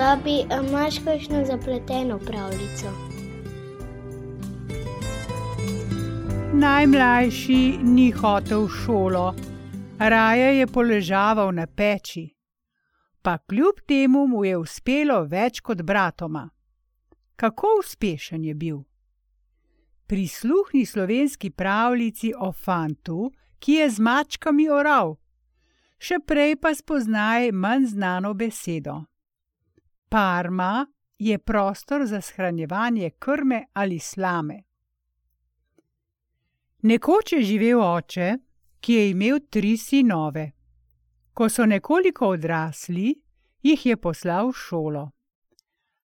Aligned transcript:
Babi, 0.00 0.44
a 0.50 0.62
imaš 0.68 0.94
kakšno 1.04 1.44
zapleteno 1.44 2.18
pravljico? 2.18 2.88
Najmlajši 6.54 7.78
ni 7.82 8.10
hotel 8.10 8.64
v 8.64 8.68
šolo, 8.68 9.34
raje 9.98 10.58
je 10.58 10.66
poležaval 10.66 11.52
na 11.52 11.66
peči. 11.66 12.30
Pa 13.22 13.38
kljub 13.38 13.74
temu 13.86 14.26
mu 14.26 14.44
je 14.44 14.56
uspelo 14.56 15.20
več 15.24 15.60
kot 15.60 15.82
bratoma. 15.82 16.48
Kako 17.36 17.66
uspešen 17.80 18.44
je 18.44 18.54
bil? 18.54 18.78
Prisluhni 20.06 20.86
slovenski 20.86 21.50
pravljici 21.50 22.32
o 22.38 22.52
fantu, 22.52 23.30
ki 23.58 23.72
je 23.72 23.90
z 23.90 24.00
mačkami 24.00 24.68
oral. 24.68 25.18
Še 25.98 26.24
prej 26.26 26.56
pa 26.56 26.74
spoznaj 26.74 27.52
manj 27.52 27.86
znano 27.92 28.34
besedo. 28.34 29.02
Parma 30.10 30.86
je 31.18 31.38
prostor 31.38 32.06
za 32.06 32.20
shranjevanje 32.20 33.10
krme 33.10 33.66
ali 33.72 33.98
slame. 33.98 34.62
Nekoč 36.82 37.32
je 37.32 37.42
živel 37.42 37.82
oče, 37.82 38.36
ki 38.80 38.92
je 38.92 39.10
imel 39.10 39.38
tri 39.50 39.76
sinove. 39.76 40.50
Ko 41.34 41.48
so 41.48 41.66
nekoliko 41.66 42.28
odrasli, 42.28 43.14
jih 43.62 43.86
je 43.86 43.96
poslal 43.96 44.48
v 44.48 44.52
šolo. 44.52 45.10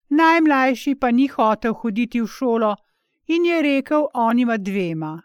Najmlajši 0.08 0.94
pa 0.94 1.10
ni 1.10 1.26
hotel 1.26 1.74
hoditi 1.74 2.20
v 2.20 2.26
šolo 2.26 2.76
in 3.26 3.44
je 3.44 3.62
rekel 3.62 4.06
onima 4.14 4.56
dvema: 4.56 5.22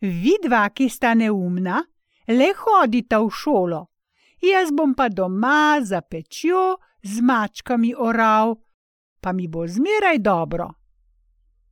Vidva, 0.00 0.68
ki 0.68 0.88
sta 0.88 1.14
neumna, 1.14 1.84
le 2.28 2.52
hodita 2.52 3.22
v 3.24 3.30
šolo, 3.30 3.86
jaz 4.42 4.72
bom 4.72 4.94
pa 4.94 5.08
doma 5.08 5.80
za 5.80 6.00
pečjo 6.00 6.76
z 7.04 7.20
mačkami 7.20 7.94
oral, 7.94 8.56
pa 9.20 9.32
mi 9.32 9.48
bo 9.48 9.66
zmeraj 9.68 10.18
dobro. 10.18 10.72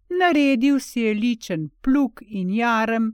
Naredil 0.08 0.80
si 0.80 1.00
je 1.00 1.14
ličen 1.14 1.69
plug 1.80 2.20
in 2.20 2.50
jarem, 2.50 3.12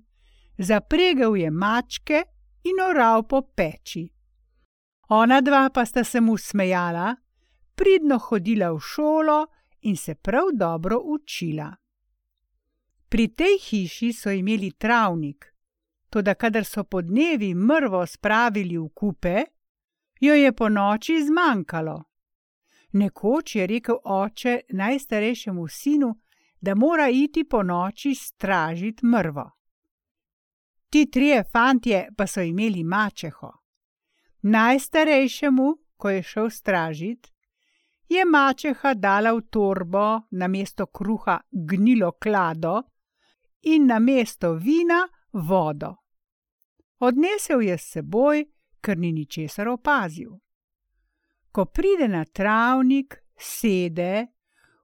zapregel 0.59 1.37
je 1.37 1.51
mačke 1.51 2.23
in 2.63 2.81
oral 2.91 3.23
po 3.23 3.43
peči. 3.43 4.09
Ona 5.09 5.41
dva 5.41 5.71
pa 5.71 5.85
sta 5.85 6.05
se 6.05 6.21
mu 6.21 6.37
smejala, 6.37 7.15
pridno 7.75 8.19
hodila 8.19 8.73
v 8.73 8.81
šolo 8.81 9.47
in 9.81 9.97
se 9.97 10.15
prav 10.15 10.51
dobro 10.53 10.99
učila. 11.05 11.71
Pri 13.09 13.29
tej 13.29 13.59
hiši 13.59 14.13
so 14.13 14.31
imeli 14.31 14.71
travnik, 14.71 15.55
toda 16.11 16.35
kadar 16.35 16.65
so 16.65 16.85
po 16.85 17.03
dnevi 17.03 17.55
mrvo 17.55 18.07
spravili 18.07 18.77
v 18.79 18.89
kupe, 18.95 19.45
jo 20.21 20.35
je 20.35 20.53
po 20.53 20.69
noči 20.69 21.25
zmanjkalo. 21.25 22.03
Nekoč 22.93 23.57
je 23.57 23.67
rekel 23.67 23.97
oče 24.05 24.61
najstarejšemu 24.69 25.69
sinu, 25.69 26.15
da 26.61 26.75
mora 26.75 27.09
iti 27.09 27.45
po 27.45 27.63
noči 27.63 28.15
stražiti 28.15 29.07
mrvo. 29.07 29.51
Ti 30.91 31.11
trije 31.11 31.45
fantje 31.53 32.09
pa 32.17 32.27
so 32.27 32.41
imeli 32.41 32.85
mačeho. 32.85 33.53
Najstarejšemu, 34.43 35.77
ko 35.97 36.11
je 36.11 36.23
šel 36.23 36.51
stražiti, 36.51 37.31
je 38.09 38.25
mačeha 38.25 38.95
dala 38.95 39.33
v 39.33 39.43
torbo 39.51 40.21
na 40.31 40.49
mesto 40.49 40.87
kruha 40.87 41.41
gnilo 41.51 42.13
klado 42.13 42.83
in 43.63 43.87
na 43.87 43.99
mesto 43.99 44.53
vina 44.53 45.09
vodo. 45.33 45.95
Odnesel 46.99 47.63
je 47.63 47.79
s 47.79 47.91
seboj, 47.93 48.45
ker 48.89 48.97
ni 48.99 49.13
ničesar 49.13 49.69
opazil 49.69 50.39
ko 51.59 51.65
pride 51.65 52.09
na 52.09 52.25
travnik, 52.25 53.17
sede, 53.37 54.27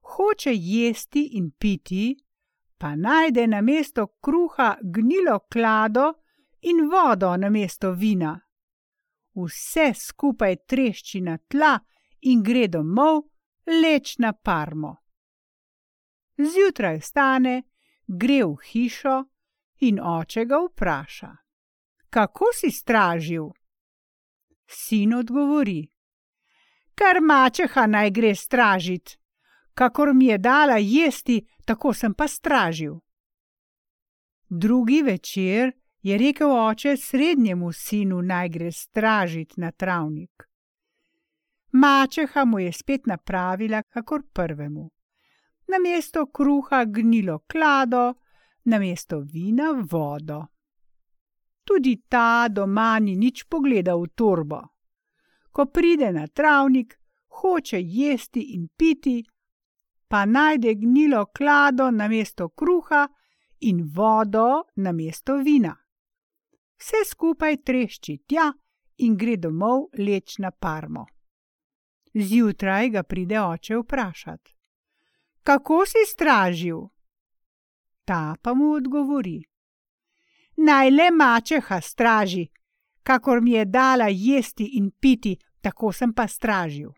hoče 0.01 0.51
jesti 0.53 1.29
in 1.37 1.51
piti, 1.51 2.15
pa 2.77 2.95
najde 2.95 3.47
na 3.47 3.61
mesto 3.61 4.07
kruha 4.07 4.75
gnilo 4.81 5.39
klado 5.39 6.13
in 6.61 6.89
vodo 6.89 7.37
na 7.37 7.49
mesto 7.49 7.91
vina. 7.91 8.33
Vse 9.35 9.93
skupaj 9.93 10.55
trešči 10.67 11.21
na 11.21 11.37
tla 11.37 11.79
in 12.21 12.43
gre 12.43 12.67
domov, 12.67 13.23
leč 13.81 14.17
na 14.17 14.33
parmo. 14.33 14.95
Zjutraj 16.37 16.99
vstane, 16.99 17.61
gre 18.07 18.43
v 18.43 18.55
hišo 18.67 19.17
in 19.87 19.99
oče 19.99 20.45
ga 20.45 20.59
vpraša: 20.67 21.35
Kako 22.09 22.51
si 22.53 22.71
stražil? 22.71 23.47
Sin 24.67 25.13
odgovori: 25.13 25.95
kar 26.95 27.19
mačeha 27.21 27.85
naj 27.87 28.09
gre 28.11 28.35
stražit. 28.35 29.17
Kakor 29.73 30.13
mi 30.13 30.25
je 30.25 30.37
dala 30.37 30.77
jesti, 30.79 31.41
tako 31.65 31.93
sem 31.93 32.13
pa 32.13 32.27
stražil. 32.27 32.93
Drugi 34.49 35.01
večer 35.01 35.71
je 36.01 36.17
rekel 36.17 36.51
oče 36.51 36.97
srednjemu 36.97 37.71
sinu 37.73 38.21
naj 38.21 38.49
gre 38.49 38.71
stražit 38.71 39.57
na 39.57 39.71
travnik. 39.71 40.43
Mačeha 41.71 42.45
mu 42.45 42.59
je 42.59 42.71
spet 42.71 43.05
napravila, 43.05 43.83
kakor 43.83 44.21
prvemu. 44.33 44.89
Na 45.67 45.79
mesto 45.79 46.25
kruha 46.25 46.85
gnilo 46.85 47.39
klado, 47.39 48.13
na 48.63 48.79
mesto 48.79 49.19
vina 49.19 49.71
vodo. 49.91 50.45
Tudi 51.65 51.97
ta 52.07 52.47
doma 52.47 52.99
ni 52.99 53.15
nič 53.17 53.43
pogledal 53.49 54.05
v 54.05 54.13
torbo 54.15 54.61
ko 55.55 55.65
pride 55.65 56.11
na 56.11 56.27
travnik, 56.27 56.99
hoče 57.27 57.79
jesti 57.81 58.41
in 58.55 58.67
piti, 58.77 59.23
pa 60.07 60.25
najde 60.25 60.75
gnilo 60.75 61.25
klado 61.25 61.91
na 61.91 62.07
mesto 62.07 62.49
kruha 62.49 63.07
in 63.59 63.79
vodo 63.95 64.63
na 64.75 64.91
mesto 64.91 65.37
vina. 65.37 65.71
Vse 66.77 67.05
skupaj 67.07 67.57
trešči 67.63 68.17
tja 68.27 68.51
in 68.97 69.15
gre 69.15 69.37
domov 69.37 69.87
leč 69.97 70.37
na 70.43 70.51
parmo. 70.51 71.05
Zjutraj 72.13 72.89
ga 72.89 73.03
pride 73.03 73.39
oče 73.39 73.77
vprašati: 73.77 74.55
Kako 75.43 75.85
si 75.85 76.03
stražil? 76.07 76.83
Ta 78.05 78.35
pa 78.41 78.53
mu 78.53 78.73
odgovori: 78.73 79.39
Naj 80.57 80.91
le 80.91 81.11
mačeha 81.11 81.81
straži, 81.81 82.47
kakor 83.03 83.41
mi 83.41 83.51
je 83.51 83.65
dala 83.65 84.07
jesti 84.09 84.69
in 84.77 84.91
piti, 84.99 85.37
tako 85.61 85.91
sem 85.91 86.13
pa 86.13 86.27
stražil. 86.27 86.91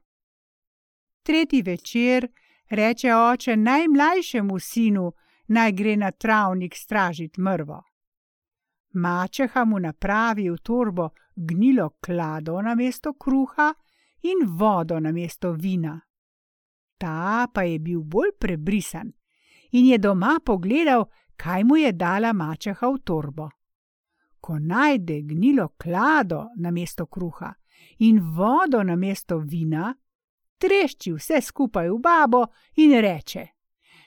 Tretji 1.24 1.62
večer 1.62 2.28
reče 2.70 3.16
oče 3.16 3.58
najmlajšemu 3.58 4.60
sinu, 4.60 5.12
naj 5.48 5.72
gre 5.72 5.96
na 5.98 6.12
travnik 6.12 6.76
stražit 6.76 7.38
mrvo. 7.38 7.84
Mačeha 8.94 9.66
mu 9.66 9.80
napravi 9.80 10.50
v 10.50 10.58
torbo 10.58 11.10
gnilo 11.36 11.90
klado 11.90 12.62
na 12.62 12.76
mesto 12.76 13.14
kruha 13.14 13.74
in 14.22 14.48
vodo 14.58 15.00
na 15.00 15.12
mesto 15.12 15.52
vina. 15.52 16.02
Ta 16.98 17.48
pa 17.54 17.64
je 17.64 17.80
bil 17.80 18.02
bolj 18.02 18.32
prebrisan 18.40 19.12
in 19.72 19.86
je 19.86 19.98
doma 19.98 20.40
pogledal, 20.46 21.06
kaj 21.38 21.64
mu 21.64 21.78
je 21.78 21.92
dala 21.92 22.34
mačeha 22.34 22.90
v 22.90 23.00
torbo. 23.04 23.50
Ko 24.40 24.60
najde 24.60 25.22
gnilo 25.22 25.68
klado 25.78 26.50
na 26.58 26.72
mesto 26.72 27.06
kruha 27.06 27.54
in 28.00 28.20
vodo 28.36 28.84
na 28.84 28.96
mesto 28.96 29.38
vina, 29.38 29.94
trešči 30.58 31.14
vse 31.14 31.42
skupaj 31.42 31.90
v 31.90 32.00
babo 32.00 32.46
in 32.76 33.02
reče: 33.02 33.48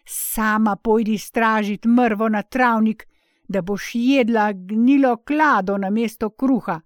Sama 0.07 0.77
pojdi 0.77 1.19
stražit 1.19 1.87
mrvo 1.87 2.29
na 2.29 2.43
travnik, 2.43 3.07
da 3.49 3.63
boš 3.63 3.91
jedla 3.95 4.53
gnilo 4.53 5.17
klado 5.17 5.79
na 5.79 5.91
mesto 5.91 6.31
kruha 6.31 6.81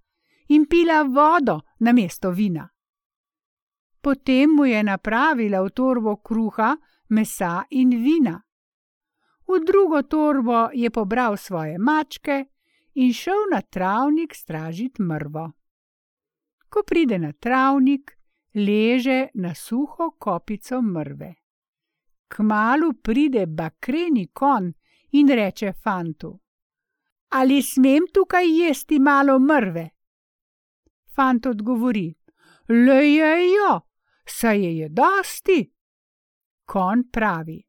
in 0.49 0.67
pila 0.67 1.03
vodo 1.03 1.61
na 1.79 1.93
mesto 1.93 2.31
vina. 2.31 2.69
Potem 4.01 4.51
mu 4.51 4.65
je 4.65 4.83
napravila 4.83 5.63
v 5.63 5.71
torbo 5.71 6.17
kruha, 6.17 6.77
mesa 7.09 7.65
in 7.71 7.91
vina. 7.91 8.44
V 9.47 9.61
drugo 9.67 10.03
torbo 10.03 10.69
je 10.73 10.91
pobral 10.91 11.37
svoje 11.37 11.79
mačke 11.79 12.45
in 12.95 13.13
šel 13.13 13.51
na 13.53 13.61
travnik 13.63 14.35
stražit 14.35 14.99
mrvo 14.99 15.53
ko 16.75 16.83
pride 16.83 17.19
na 17.19 17.33
travnik, 17.33 18.19
leže 18.55 19.29
na 19.35 19.55
suho 19.55 20.11
kopico 20.19 20.83
mrve. 20.83 21.35
Kmalu 22.29 22.93
pride 23.03 23.47
bakreni 23.47 24.27
kon 24.33 24.73
in 25.11 25.29
reče 25.29 25.73
fantu: 25.73 26.33
Ali 27.29 27.63
smem 27.63 28.09
tukaj 28.15 28.51
jesti 28.59 28.99
malo 28.99 29.39
mrve? 29.39 29.89
Fant 31.15 31.47
odgovori: 31.47 32.09
Le 32.69 32.99
je 33.13 33.31
jo, 33.55 33.81
saj 34.27 34.67
je 34.81 34.89
dosti. 34.89 35.61
Kon 36.67 37.05
pravi: 37.13 37.61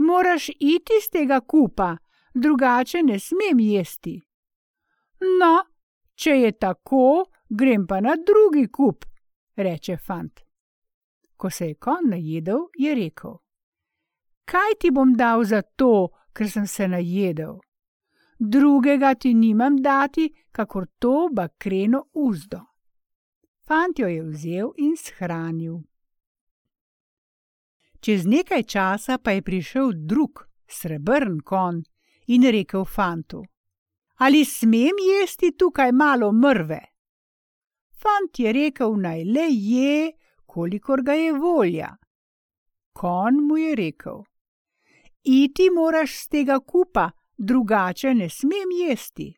Moraš 0.00 0.48
iti 0.48 0.96
z 1.02 1.10
tega 1.12 1.40
kupa, 1.40 1.96
drugače 2.34 3.02
ne 3.02 3.18
smem 3.18 3.60
jesti. 3.60 4.14
No, 5.40 5.54
če 6.14 6.36
je 6.40 6.52
tako, 6.52 7.26
grem 7.48 7.86
pa 7.86 8.00
na 8.00 8.14
drugi 8.16 8.66
kup, 8.72 9.04
reče 9.56 9.96
fant. 9.96 10.40
Ko 11.36 11.50
se 11.50 11.68
je 11.68 11.74
kon 11.74 12.08
najedel, 12.12 12.66
je 12.78 12.94
rekel: 12.94 13.36
Kaj 14.44 14.78
ti 14.80 14.90
bom 14.90 15.12
dal 15.16 15.44
za 15.44 15.62
to, 15.62 16.08
ker 16.32 16.50
sem 16.50 16.66
se 16.66 16.88
najedel? 16.88 17.58
Drugega 18.38 19.14
ti 19.14 19.34
nimam 19.34 19.76
dati, 19.82 20.30
kakor 20.52 20.86
to 20.98 21.28
bakreno 21.32 22.06
uzdo. 22.14 22.60
Fant 23.68 23.98
jo 23.98 24.08
je 24.08 24.22
vzel 24.22 24.72
in 24.76 24.96
shranil. 24.96 25.89
Čez 28.00 28.24
nekaj 28.26 28.62
časa 28.62 29.18
pa 29.18 29.30
je 29.36 29.42
prišel 29.42 29.92
drug, 30.08 30.46
srebrn 30.68 31.40
kon 31.44 31.82
in 32.26 32.42
rekel 32.42 32.84
fantu: 32.84 33.44
Ali 34.16 34.44
smem 34.44 34.96
jesti 35.10 35.52
tukaj 35.56 35.92
malo 35.92 36.32
mrve? 36.32 36.80
Fant 38.00 38.38
je 38.38 38.52
rekel: 38.52 38.96
Naj 38.96 39.24
le 39.24 39.46
je, 39.50 40.12
kolikor 40.46 41.02
ga 41.02 41.12
je 41.12 41.32
volja. 41.32 41.96
Kon 42.92 43.46
mu 43.46 43.56
je 43.56 43.74
rekel: 43.76 44.24
Iti 45.22 45.70
moraš 45.70 46.24
z 46.24 46.28
tega 46.28 46.60
kupa, 46.60 47.10
drugače 47.36 48.14
ne 48.14 48.28
smem 48.28 48.72
jesti. 48.88 49.34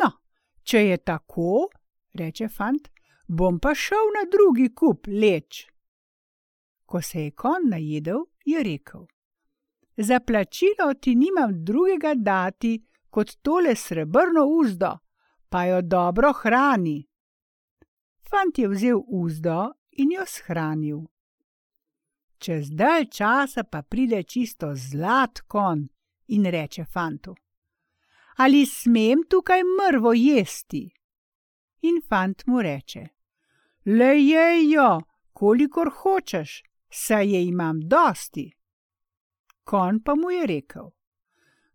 No, 0.00 0.10
če 0.62 0.88
je 0.88 0.96
tako, 0.96 1.68
reče 2.12 2.48
fant, 2.48 2.88
bom 3.28 3.56
pa 3.60 3.74
šel 3.74 4.12
na 4.16 4.28
drugi 4.28 4.68
kup 4.74 5.06
leč. 5.08 5.73
Ko 6.86 7.02
se 7.02 7.24
je 7.24 7.30
kon 7.30 7.68
najedel, 7.70 8.24
je 8.44 8.62
rekel: 8.62 9.06
Za 9.96 10.20
plačilo 10.20 10.94
ti 11.00 11.14
nimam 11.14 11.64
drugega 11.64 12.14
dati 12.14 12.86
kot 13.10 13.36
tole 13.42 13.76
srebrno 13.76 14.44
uzdo, 14.46 14.98
pa 15.48 15.64
jo 15.64 15.82
dobro 15.82 16.32
hrani. 16.32 17.06
Fant 18.30 18.58
je 18.58 18.68
vzel 18.68 19.00
uzdo 19.06 19.72
in 19.90 20.12
jo 20.12 20.24
shranil. 20.26 21.00
Čez 22.38 22.70
dalj 22.70 23.06
časa 23.06 23.64
pa 23.64 23.82
pride 23.82 24.22
čisto 24.22 24.72
zlat 24.74 25.40
kon 25.46 25.88
in 26.26 26.44
reče 26.46 26.84
fantu: 26.84 27.34
Ali 28.36 28.66
smem 28.66 29.22
tukaj 29.30 29.62
mrvo 29.78 30.12
jesti? 30.12 30.90
In 31.80 32.02
fant 32.08 32.46
mu 32.46 32.62
reče: 32.62 33.08
Le 33.84 34.12
jejo, 34.18 35.00
kolikor 35.32 35.90
hočeš, 35.90 36.62
saj 36.94 37.32
je 37.32 37.44
imam 37.44 37.80
dosti. 37.80 38.52
Kon 39.64 40.00
pa 40.00 40.14
mu 40.14 40.30
je 40.30 40.46
rekel: 40.46 40.90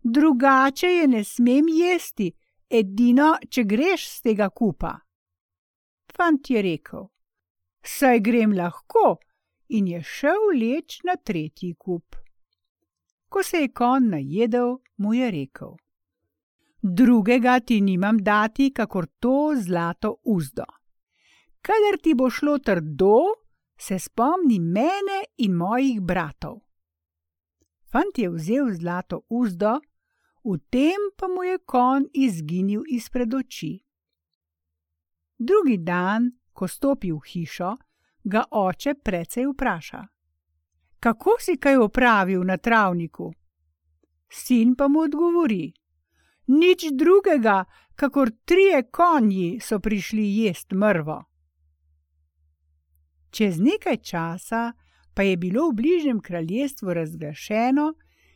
Drugače 0.03 0.87
je 0.87 1.07
ne 1.07 1.23
smem 1.23 1.67
jesti, 1.67 2.31
edino 2.69 3.33
če 3.49 3.63
greš 3.63 4.07
z 4.09 4.21
tega 4.29 4.49
kupa. 4.49 4.93
Fant 6.15 6.49
je 6.49 6.61
rekel: 6.61 7.09
Saj 7.83 8.19
grem 8.19 8.53
lahko, 8.53 9.19
in 9.69 9.87
je 9.87 10.01
šel 10.03 10.49
leč 10.55 11.01
na 11.03 11.15
tretji 11.15 11.73
kup. 11.75 12.15
Ko 13.29 13.43
se 13.43 13.65
je 13.65 13.73
kon 13.73 14.09
najedel, 14.09 14.77
mu 14.97 15.13
je 15.13 15.31
rekel: 15.31 15.75
Drugega 16.81 17.59
ti 17.59 17.81
nimam 17.81 18.17
dati, 18.23 18.71
kakor 18.71 19.07
to 19.19 19.53
zlato 19.55 20.15
uzdo. 20.23 20.65
Kadar 21.61 21.99
ti 22.03 22.13
bo 22.15 22.29
šlo 22.29 22.57
trdo, 22.63 23.15
se 23.79 23.99
spomni 23.99 24.59
mene 24.59 25.23
in 25.37 25.55
mojih 25.55 26.01
bratov. 26.01 26.59
Fant 27.91 28.17
je 28.17 28.29
vzel 28.29 28.73
zlato 28.73 29.21
uzdo, 29.29 29.79
v 30.43 30.57
tem 30.69 31.09
pa 31.17 31.27
mu 31.27 31.43
je 31.43 31.57
kon 31.65 32.05
izginil 32.13 32.83
izpred 32.89 33.33
oči. 33.33 33.79
Drugi 35.37 35.77
dan, 35.77 36.31
ko 36.53 36.67
stopi 36.67 37.11
v 37.11 37.19
hišo, 37.25 37.75
ga 38.23 38.43
oče 38.51 38.93
precej 39.03 39.47
vpraša: 39.47 40.01
Kako 40.99 41.35
si 41.39 41.57
kaj 41.57 41.77
opravil 41.77 42.43
na 42.43 42.57
travniku? 42.57 43.31
Sin 44.29 44.75
pa 44.75 44.87
mu 44.87 44.99
odgovori: 45.07 45.73
Nič 46.47 46.91
drugega, 46.91 47.63
kakor 47.95 48.31
trije 48.45 48.83
konji 48.91 49.59
so 49.59 49.79
prišli 49.79 50.37
jest 50.37 50.71
mrvo. 50.71 51.23
Čez 53.31 53.59
nekaj 53.59 53.97
časa 53.97 54.73
pa 55.13 55.23
je 55.23 55.37
bilo 55.37 55.69
v 55.69 55.73
bližnjem 55.73 56.19
kraljestvu 56.21 56.93
razglašeno, 56.93 57.93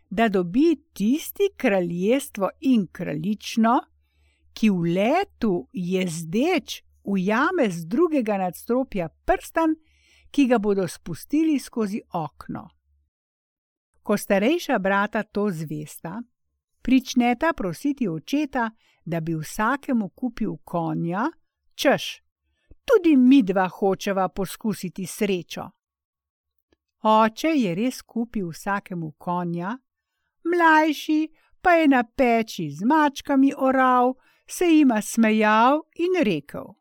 da 0.09 0.29
dobi 0.29 0.75
tisti 0.93 1.49
kraljestvo 1.57 2.49
in 2.59 2.87
kraljično, 2.91 3.79
ki 4.53 4.69
v 4.69 4.93
letu 4.95 5.67
jezdeč 5.73 6.83
ujame 7.03 7.69
z 7.69 7.85
drugega 7.85 8.37
nadstropja 8.37 9.09
prstan, 9.25 9.75
ki 10.31 10.45
ga 10.47 10.57
bodo 10.57 10.87
spustili 10.87 11.59
skozi 11.59 12.01
okno. 12.13 12.67
Ko 14.03 14.17
starejša 14.17 14.79
brata 14.79 15.23
to 15.23 15.49
zvesta, 15.51 16.21
pričneta 16.81 17.53
prositi 17.53 18.07
očeta, 18.07 18.71
da 19.05 19.19
bi 19.19 19.35
vsakemu 19.35 20.09
kupil 20.09 20.57
konja, 20.63 21.31
češ, 21.75 22.23
tudi 22.85 23.15
mi 23.17 23.43
dva 23.43 23.67
hočeva 23.67 24.29
poskusiti 24.29 25.05
srečo. 25.05 25.69
Oče 27.03 27.47
je 27.47 27.75
res 27.75 28.01
kupil 28.01 28.49
vsakemu 28.49 29.11
konja, 29.17 29.77
mlajši 30.43 31.27
pa 31.61 31.71
je 31.71 31.87
na 31.87 32.03
peči 32.03 32.69
z 32.71 32.85
mačkami 32.85 33.53
oral, 33.57 34.13
se 34.47 34.65
jima 34.65 35.01
smejal 35.01 35.81
in 35.95 36.23
rekel: 36.23 36.75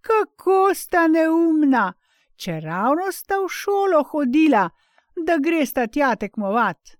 kako 0.00 0.74
sta 0.74 1.06
neumna, 1.08 1.92
če 2.36 2.60
ravno 2.60 3.10
sta 3.12 3.38
v 3.42 3.48
šolo 3.48 4.02
hodila, 4.12 4.68
da 5.26 5.36
gresta 5.38 5.86
tja 5.86 6.14
tekmovat. 6.16 6.96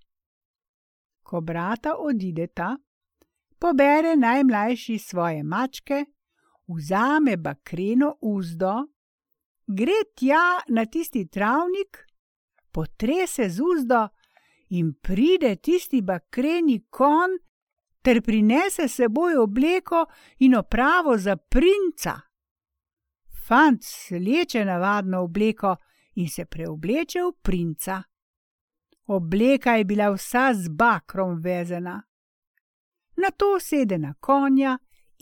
Ko 1.23 1.41
brata 1.41 1.97
odideta, 1.97 2.77
pobere 3.59 4.17
najmlajši 4.17 4.99
svoje 4.99 5.43
mačke, 5.43 6.05
vzame 6.77 7.37
bakreno 7.37 8.17
uzdo, 8.21 8.75
gre 9.67 10.01
tja 10.17 10.63
na 10.69 10.87
tisti 10.87 11.27
travnik, 11.29 12.07
potrese 12.73 13.49
z 13.49 13.61
uzdo 13.61 14.09
in 14.69 14.95
pride 15.03 15.57
tisti 15.57 16.03
bakreni 16.03 16.85
kon, 16.91 17.39
ter 18.03 18.23
prinese 18.23 18.89
seboj 18.89 19.37
obleko 19.37 20.07
in 20.39 20.55
opravo 20.57 21.19
za 21.19 21.37
princa 21.37 22.21
fant 23.51 23.83
sleče 23.85 24.65
navadno 24.65 25.23
obleko 25.23 25.77
in 26.15 26.29
se 26.29 26.45
preobleče 26.45 27.23
v 27.23 27.33
princa. 27.43 28.03
Obleka 29.07 29.75
je 29.75 29.85
bila 29.85 30.11
vsa 30.15 30.53
z 30.55 30.69
bakrom 30.69 31.41
vezena. 31.43 32.03
Na 33.17 33.31
to 33.31 33.61
sede 33.61 33.99
na 33.99 34.15
konja 34.21 34.79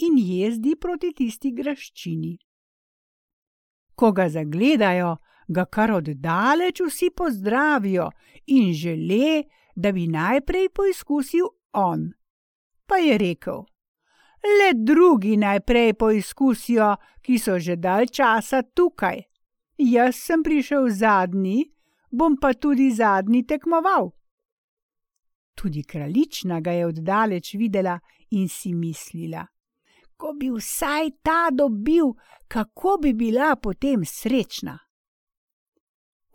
in 0.07 0.19
jezdi 0.19 0.77
proti 0.77 1.13
tisti 1.13 1.53
graščini. 1.53 2.37
Ko 3.99 4.13
ga 4.13 4.29
zagledajo, 4.29 5.17
ga 5.49 5.65
kar 5.67 5.93
oddaleč 5.97 6.83
vsi 6.87 7.11
pozdravijo 7.11 8.11
in 8.47 8.73
žele, 8.75 9.45
da 9.75 9.93
bi 9.93 10.07
najprej 10.07 10.69
poizkusil 10.75 11.49
on. 11.73 12.13
Pa 12.87 12.97
je 12.97 13.19
rekel: 13.19 13.65
le 14.43 14.71
drugi 14.75 15.37
najprej 15.37 15.95
poizkusijo, 15.95 16.97
ki 17.23 17.39
so 17.39 17.59
že 17.59 17.77
dalj 17.77 18.07
časa 18.07 18.63
tukaj. 18.63 19.23
Jaz 19.79 20.17
sem 20.17 20.43
prišel 20.43 20.89
zadnji, 20.91 21.71
bom 22.11 22.37
pa 22.37 22.55
tudi 22.55 22.91
zadnji 22.91 23.47
tekmoval. 23.47 24.11
Tudi 25.55 25.83
kraljična 25.83 26.61
ga 26.61 26.73
je 26.73 26.87
oddaleč 26.87 27.55
videla 27.55 27.99
in 28.31 28.49
si 28.49 28.75
mislila: 28.75 29.47
Ko 30.19 30.35
bi 30.35 30.51
vsaj 30.51 31.11
ta 31.23 31.49
dobil, 31.55 32.13
kako 32.49 32.99
bi 33.03 33.13
bila 33.15 33.55
potem 33.57 34.05
srečna. 34.05 34.79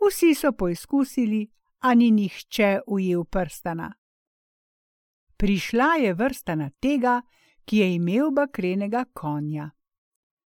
Vsi 0.00 0.34
so 0.34 0.52
poizkusili, 0.52 1.44
a 1.80 1.94
ni 1.94 2.10
nihče 2.10 2.80
ujel 2.86 3.24
prstana. 3.24 3.92
Prišla 5.36 5.94
je 6.00 6.14
vrsta 6.14 6.54
na 6.54 6.70
tega, 6.80 7.20
ki 7.64 7.76
je 7.76 7.94
imel 7.94 8.30
bakrenega 8.30 9.04
konja. 9.12 9.70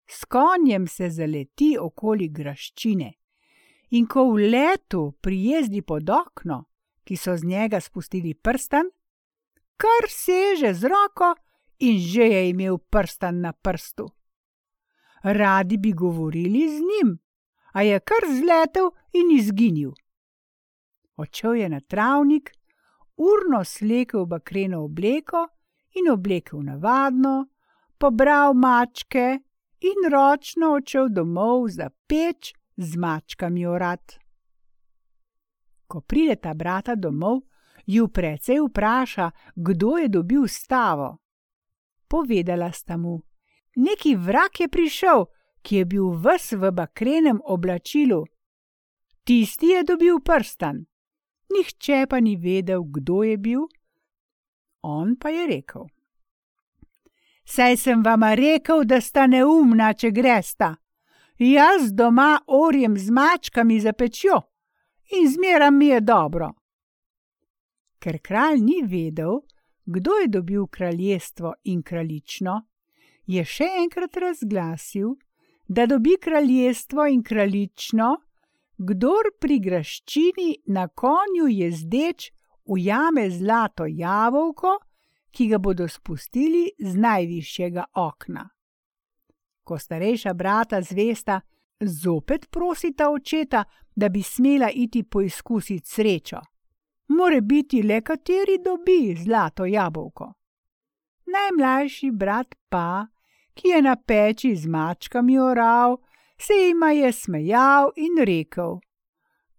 S 0.08 0.26
konjem 0.26 0.88
se 0.88 1.10
zaleti 1.10 1.76
okoli 1.82 2.30
graščine 2.30 3.14
in 3.90 4.08
ko 4.08 4.26
v 4.32 4.50
letu 4.52 5.02
prijezdi 5.22 5.82
pod 5.82 6.10
okno, 6.10 6.64
ki 7.04 7.18
so 7.18 7.36
z 7.38 7.46
njega 7.46 7.80
spustili 7.82 8.34
prstan, 8.34 8.90
kar 9.78 10.10
seže 10.10 10.74
z 10.74 10.90
roko 10.92 11.34
in 11.80 12.00
že 12.00 12.24
je 12.24 12.50
imel 12.50 12.78
prstan 12.78 13.42
na 13.42 13.54
prstu. 13.54 14.10
Radi 15.24 15.78
bi 15.78 15.92
govorili 15.94 16.70
z 16.70 16.80
njim, 16.80 17.18
a 17.74 17.82
je 17.82 18.00
kar 18.00 18.24
zletel 18.40 18.92
in 19.14 19.32
izginil. 19.38 19.92
Odšel 21.16 21.56
je 21.56 21.70
na 21.70 21.80
travnik, 21.80 22.52
urno 23.18 23.64
slekel 23.64 24.26
bakreno 24.26 24.84
obleko 24.84 25.48
in 25.92 26.12
oblekel 26.12 26.64
navadno, 26.64 27.48
pobral 27.98 28.54
mačke 28.54 29.40
in 29.80 30.12
ročno 30.12 30.74
odšel 30.76 31.10
domov 31.10 31.68
za 31.70 31.90
peč 32.08 32.54
z 32.78 32.98
mačkami 32.98 33.66
urad. 33.66 34.14
Ko 35.88 36.02
pride 36.02 36.36
ta 36.36 36.54
brata 36.54 36.96
domov, 36.96 37.42
ju 37.86 38.08
precej 38.08 38.60
vpraša, 38.60 39.32
kdo 39.56 39.98
je 39.98 40.08
dobil 40.10 40.48
stavo. 40.48 41.18
Povedala 42.08 42.72
sta 42.72 42.98
mu: 42.98 43.22
Neki 43.76 44.16
vrak 44.16 44.60
je 44.60 44.68
prišel, 44.68 45.26
ki 45.62 45.76
je 45.76 45.86
bil 45.86 46.12
ves 46.12 46.52
v 46.54 46.72
bakrenem 46.72 47.42
oblačilu. 47.44 48.26
Tisti 49.24 49.74
je 49.74 49.84
dobil 49.84 50.20
prstan. 50.20 50.86
Nihče 51.50 52.06
pa 52.10 52.20
ni 52.20 52.36
vedel, 52.36 52.84
kdo 52.84 53.24
je 53.24 53.38
bil. 53.38 53.68
On 54.82 55.16
pa 55.16 55.30
je 55.30 55.48
rekel: 55.48 55.86
Saj 57.46 57.78
sem 57.78 58.04
vam 58.04 58.24
rekel, 58.24 58.84
da 58.86 59.02
sta 59.02 59.28
neumna, 59.28 59.94
če 59.94 60.12
gresta. 60.12 60.76
Jaz 61.38 61.92
doma 61.94 62.40
orjem 62.48 62.98
z 62.98 63.12
mačkami 63.12 63.80
za 63.80 63.94
pečjo 63.94 64.42
in 65.12 65.28
zmeraj 65.30 65.72
mi 65.72 65.88
je 65.88 66.00
dobro. 66.02 66.54
Ker 68.00 68.20
kralj 68.22 68.62
ni 68.62 68.82
vedel, 68.88 69.42
kdo 69.86 70.12
je 70.22 70.28
dobil 70.28 70.68
kraljestvo 70.68 71.54
in 71.64 71.84
kraljično, 71.84 72.62
je 73.26 73.46
še 73.46 73.68
enkrat 73.84 74.18
razglasil, 74.18 75.16
da 75.68 75.86
dobi 75.86 76.18
kraljestvo 76.22 77.06
in 77.06 77.24
kraljično, 77.24 78.16
kdor 78.78 79.32
pri 79.40 79.60
graščini 79.60 80.50
na 80.68 80.88
konju 80.88 81.48
jezdeč 81.50 82.32
ujame 82.66 83.30
zlato 83.30 83.86
jabolko, 83.86 84.78
ki 85.32 85.48
ga 85.48 85.58
bodo 85.58 85.88
spustili 85.88 86.70
z 86.80 86.96
najvišjega 86.96 87.84
okna. 87.96 88.50
Ko 89.64 89.80
starejša 89.80 90.34
brata 90.34 90.82
zvesta, 90.82 91.42
zopet 91.80 92.48
prosita 92.52 93.10
očeta, 93.12 93.64
da 93.96 94.10
bi 94.10 94.22
smela 94.24 94.70
iti 94.72 95.04
poizkusiti 95.04 95.90
srečo. 95.90 96.40
More 97.16 97.42
biti 97.42 97.84
le 97.84 98.02
kateri 98.02 98.58
dobi 98.66 99.16
zlato 99.16 99.66
jabolko. 99.66 100.34
Najmlajši 101.26 102.12
brat 102.12 102.56
pa, 102.70 103.08
ki 103.54 103.68
je 103.68 103.82
na 103.82 103.96
peči 103.96 104.56
z 104.56 104.68
mačkami 104.68 105.38
oral, 105.40 105.98
se 106.38 106.54
jima 106.54 106.92
je 106.92 107.12
smejal 107.12 107.92
in 107.96 108.26
rekel: 108.26 108.80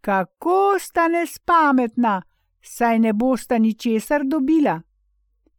Kako 0.00 0.78
sta 0.78 1.08
nespametna, 1.08 2.22
saj 2.60 2.98
ne 2.98 3.12
bosta 3.12 3.58
ničesar 3.58 4.24
dobila. 4.24 4.80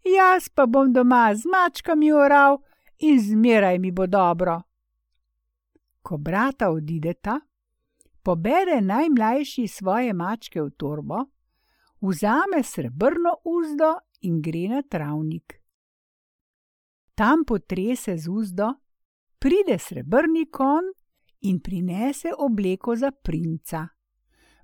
Jaz 0.03 0.49
pa 0.49 0.65
bom 0.65 0.93
doma 0.93 1.35
z 1.35 1.49
mačkami 1.51 2.11
oral 2.11 2.61
in 2.99 3.19
zmeraj 3.19 3.79
mi 3.79 3.91
bo 3.91 4.07
dobro. 4.07 4.61
Ko 6.01 6.17
brata 6.17 6.69
odideta, 6.69 7.39
pobere 8.23 8.81
najmlajši 8.81 9.67
svoje 9.67 10.13
mačke 10.13 10.61
v 10.61 10.69
torbo, 10.77 11.25
vzame 12.01 12.63
srebrno 12.63 13.37
uzdo 13.43 13.95
in 14.21 14.41
gre 14.41 14.67
na 14.67 14.81
travnik. 14.81 15.61
Tam 17.15 17.43
potrese 17.45 18.17
z 18.17 18.27
uzdo, 18.29 18.73
pride 19.39 19.77
srebrni 19.79 20.49
kon 20.49 20.85
in 21.39 21.59
prinese 21.59 22.31
obleko 22.37 22.95
za 22.95 23.11
princa. 23.11 23.87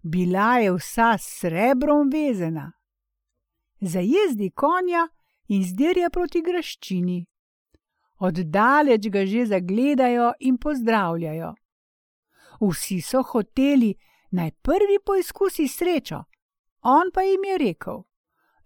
Bila 0.04 0.58
je 0.58 0.72
vsa 0.72 1.18
srebrom 1.18 2.10
vezena. 2.10 2.72
Zajezdi 3.82 4.52
konja 4.52 5.08
in 5.48 5.64
zdirja 5.64 6.10
proti 6.10 6.42
graščini. 6.42 7.26
Oddaleč 8.20 9.10
ga 9.10 9.26
že 9.26 9.46
zagledajo 9.46 10.34
in 10.40 10.58
pozdravljajo. 10.58 11.54
Vsi 12.62 13.02
so 13.02 13.24
hoteli 13.24 13.96
naj 14.32 14.52
prvi 14.52 15.00
poizkusi 15.06 15.68
srečo, 15.68 16.24
on 16.84 17.12
pa 17.14 17.22
jim 17.22 17.44
je 17.44 17.58
rekel: 17.58 18.04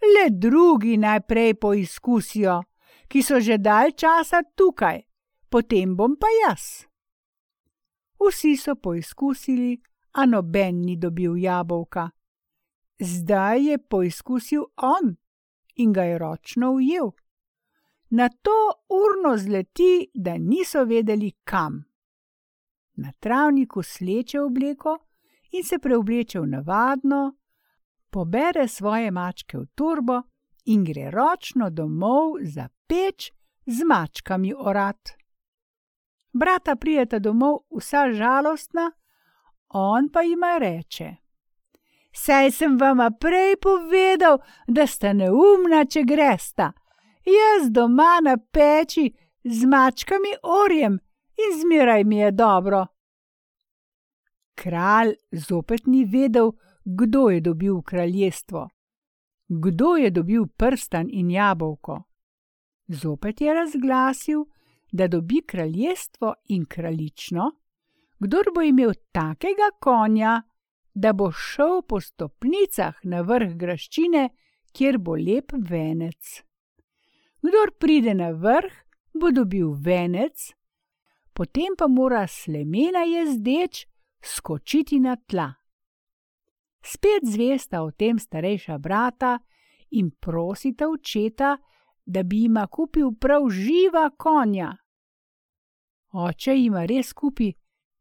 Le 0.01 0.29
drugi 0.29 0.97
najprej 0.97 1.53
poizkusijo, 1.53 2.62
ki 3.07 3.21
so 3.24 3.39
že 3.39 3.57
dalj 3.57 3.95
časa 3.97 4.43
tukaj, 4.55 5.01
potem 5.50 5.95
bom 5.95 6.15
pa 6.19 6.27
jaz. 6.43 6.86
Vsi 8.19 8.57
so 8.57 8.75
poizkusili, 8.75 9.77
a 10.17 10.25
noben 10.25 10.81
ni 10.81 10.95
dobil 10.97 11.38
jabolka. 11.38 12.09
Zdaj 13.00 13.69
je 13.69 13.77
poizkusil 13.77 14.63
on 14.81 15.15
in 15.75 15.93
ga 15.93 16.03
je 16.03 16.17
ročno 16.17 16.71
ujel. 16.71 17.12
Na 18.09 18.29
to 18.29 18.71
urno 18.89 19.38
zleti, 19.38 20.09
da 20.13 20.38
niso 20.38 20.83
vedeli 20.83 21.31
kam. 21.43 21.83
Na 22.95 23.12
travniku 23.19 23.83
sleče 23.83 24.41
obleko 24.41 24.97
in 25.51 25.63
se 25.63 25.79
preobleče 25.79 26.39
v 26.39 26.47
navadno, 26.47 27.36
pobere 28.10 28.68
svoje 28.68 29.12
mačke 29.12 29.58
v 29.58 29.66
turbo 29.76 30.22
in 30.66 30.84
gre 30.84 31.12
ročno 31.12 31.70
domov 31.70 32.38
za 32.42 32.70
peč 32.88 33.32
z 33.66 33.84
mačkami 33.84 34.54
orat. 34.58 35.14
Brata 36.34 36.76
prijeta 36.76 37.20
domov 37.20 37.60
vsa 37.70 38.12
žalostna, 38.14 38.92
on 39.70 40.10
pa 40.10 40.22
jima 40.22 40.58
reče: 40.58 41.16
Saj 42.12 42.52
sem 42.52 42.78
vama 42.78 43.12
prej 43.12 43.56
povedal, 43.62 44.40
da 44.68 44.88
sta 44.88 45.14
neumna, 45.14 45.86
če 45.86 46.04
gresta. 46.04 46.72
Jaz 47.28 47.70
doma 47.72 48.20
na 48.24 48.38
peči 48.38 49.12
z 49.44 49.66
mačkami 49.66 50.34
orjem 50.44 51.00
in 51.38 51.60
zmeraj 51.62 52.04
mi 52.04 52.18
je 52.18 52.32
dobro. 52.32 52.86
Kralj 54.56 55.14
zopet 55.32 55.86
ni 55.88 56.06
vedel, 56.06 56.52
kdo 56.89 57.29
je 57.29 57.41
dobil 57.41 57.82
kraljestvo, 57.82 58.70
kdo 59.48 59.96
je 59.96 60.12
dobil 60.12 60.46
prstan 60.58 61.08
in 61.12 61.32
jabolko. 61.32 62.03
Zopet 62.88 63.41
je 63.41 63.53
razglasil, 63.53 64.46
da 64.91 65.08
dobi 65.08 65.41
kraljestvo 65.48 66.34
in 66.48 66.65
kraljično, 66.65 67.51
kdor 68.20 68.46
bo 68.56 68.62
imel 68.62 68.94
takega 69.12 69.70
konja, 69.79 70.41
da 70.94 71.13
bo 71.13 71.32
šel 71.32 71.82
po 71.82 72.00
stopnicah 72.00 72.96
na 73.03 73.22
vrh 73.22 73.58
graščine, 73.58 74.29
kjer 74.72 74.98
bo 74.98 75.15
lep 75.15 75.51
venec. 75.70 76.41
Kdor 77.41 77.75
pride 77.79 78.13
na 78.13 78.32
vrh, 78.32 78.72
bo 79.13 79.32
dobil 79.32 79.75
venec, 79.75 80.53
potem 81.34 81.75
pa 81.77 81.88
mora 81.88 82.27
slemena 82.27 83.03
jezdeč 83.03 83.86
skočiti 84.24 85.00
na 85.00 85.15
tla. 85.15 85.57
Spet 86.88 87.24
zvesta 87.24 87.82
o 87.84 87.91
tem 87.91 88.20
starejša 88.20 88.77
brata 88.77 89.39
in 89.91 90.12
prosita 90.12 90.88
očeta, 90.88 91.58
da 92.06 92.24
bi 92.24 92.41
jima 92.41 92.67
kupil 92.67 93.12
prav 93.20 93.50
živa 93.50 94.10
konja. 94.17 94.72
Oče 96.13 96.56
jima 96.56 96.86
res 96.86 97.13
kupi, 97.13 97.51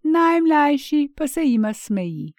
najmlajši 0.03 1.09
pa 1.17 1.27
se 1.27 1.43
jima 1.43 1.73
smeji. 1.75 2.33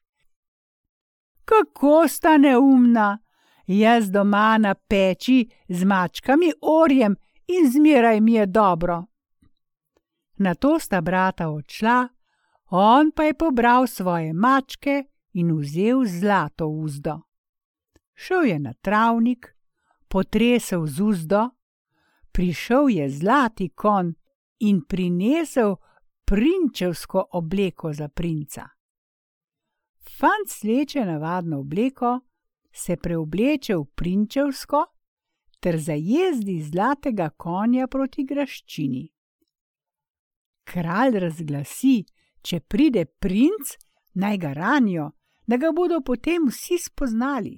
Kako 1.46 2.08
sta 2.08 2.38
neumna! 2.38 3.18
Jaz 3.68 4.12
doma 4.12 4.58
na 4.58 4.74
peči 4.76 5.50
z 5.68 5.84
mačkami 5.84 6.52
orjem 6.62 7.16
in 7.48 7.72
zmeraj 7.72 8.22
mi 8.22 8.34
je 8.34 8.46
dobro. 8.46 9.04
Na 10.38 10.56
to 10.56 10.80
sta 10.80 11.02
brata 11.02 11.50
odšla, 11.50 12.08
on 12.70 13.12
pa 13.12 13.24
je 13.24 13.34
pobral 13.34 13.88
svoje 13.88 14.34
mačke 14.34 15.04
in 15.38 15.54
vzel 15.60 16.06
zlato 16.06 16.68
uzdo. 16.68 17.20
Šel 18.14 18.46
je 18.46 18.60
na 18.60 18.74
travnik, 18.74 19.56
potresel 20.08 20.88
z 20.88 21.02
uzdo, 21.02 21.50
prišel 22.32 22.90
je 22.90 23.10
zlati 23.10 23.70
kon 23.70 24.16
in 24.60 24.82
prinesel 24.82 25.76
prinčevsko 26.26 27.28
obleko 27.32 27.94
za 27.94 28.08
princa. 28.08 28.70
Fant 30.18 30.50
sleče 30.50 31.06
navadno 31.06 31.60
obleko, 31.60 32.20
se 32.74 32.96
preobleče 32.98 33.76
v 33.76 33.86
prinčevsko 33.96 34.86
ter 35.60 35.78
zajezdi 35.78 36.62
zlatega 36.62 37.30
konja 37.30 37.88
proti 37.88 38.26
graščini. 38.26 39.06
Kralj 40.68 41.20
razglasi, 41.20 42.02
če 42.42 42.60
pride 42.60 43.06
princ, 43.06 43.78
naj 44.14 44.38
ga 44.38 44.54
ranijo, 44.54 45.12
da 45.48 45.58
ga 45.58 45.72
bodo 45.72 46.02
potem 46.02 46.48
vsi 46.48 46.78
spoznali. 46.78 47.56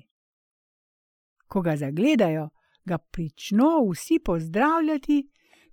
Ko 1.48 1.62
ga 1.62 1.76
zagledajo, 1.78 2.50
ga 2.86 2.98
prično 2.98 3.90
vsi 3.92 4.20
pozdravljati, 4.20 5.30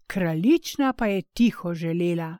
kraljična 0.06 0.92
pa 0.92 1.06
je 1.06 1.22
tiho 1.22 1.74
želela, 1.74 2.36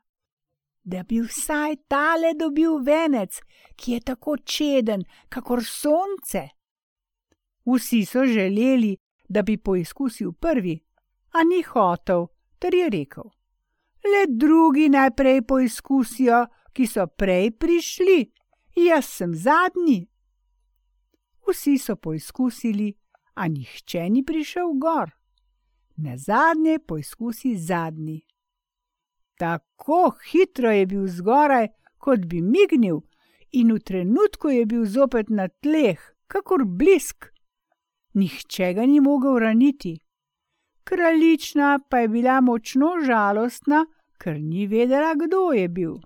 da 0.85 1.02
bi 1.02 1.21
vsaj 1.21 1.76
tale 1.88 2.35
dobil 2.35 2.78
venec, 2.78 3.40
ki 3.76 3.92
je 3.92 4.00
tako 4.00 4.37
čeden, 4.37 5.04
kakor 5.28 5.64
sonce. 5.64 6.49
Vsi 7.66 8.04
so 8.04 8.25
želeli, 8.26 8.97
da 9.28 9.42
bi 9.42 9.56
poizkusil 9.56 10.33
prvi, 10.33 10.80
a 11.33 11.42
ni 11.45 11.62
hotel, 11.62 12.26
ter 12.59 12.75
je 12.75 12.90
rekel: 12.90 13.25
Le 14.04 14.23
drugi 14.28 14.88
najprej 14.88 15.42
poizkusijo, 15.42 16.47
ki 16.73 16.87
so 16.87 17.06
prej 17.06 17.50
prišli, 17.50 18.33
jaz 18.76 19.04
sem 19.04 19.35
zadnji. 19.35 20.09
Vsi 21.49 21.78
so 21.78 21.97
poizkusili, 21.97 22.95
a 23.35 23.49
nihče 23.49 24.09
ni 24.11 24.25
prišel 24.25 24.73
gor. 24.80 25.11
Na 25.97 26.16
zadnje 26.16 26.78
poizkusi 26.78 27.56
zadnji. 27.56 28.21
Tako 29.38 30.16
hitro 30.30 30.71
je 30.71 30.87
bil 30.87 31.06
zgoraj, 31.06 31.68
kot 31.99 32.26
bi 32.26 32.42
mignil, 32.42 33.00
in 33.52 33.73
v 33.73 33.78
trenutku 33.80 34.49
je 34.49 34.66
bil 34.66 34.85
zopet 34.85 35.30
na 35.30 35.49
tleh, 35.49 36.00
kakor 36.26 36.64
blisk. 36.64 37.30
Nihče 38.14 38.73
ga 38.75 38.87
ni 38.87 39.00
mogel 39.00 39.38
raniti. 39.38 40.00
Kraljična 40.85 41.78
pa 41.90 41.99
je 41.99 42.09
bila 42.09 42.40
močno 42.40 42.92
žalostna, 43.06 43.87
ker 44.18 44.40
ni 44.40 44.66
vedela, 44.66 45.14
kdo 45.14 45.52
je 45.52 45.68
bil. 45.68 45.97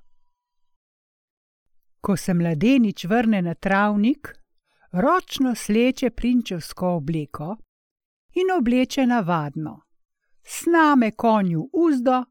Ko 2.00 2.16
se 2.16 2.34
mladenič 2.34 3.04
vrne 3.04 3.42
na 3.42 3.54
travnik, 3.54 4.32
ročno 4.92 5.54
sleče 5.54 6.10
prinčevsko 6.10 6.88
obleko 6.96 7.56
in 8.34 8.50
obleče 8.58 9.06
navadno. 9.06 9.80
Sname 10.42 11.10
konju 11.10 11.68
uzdo, 11.72 12.24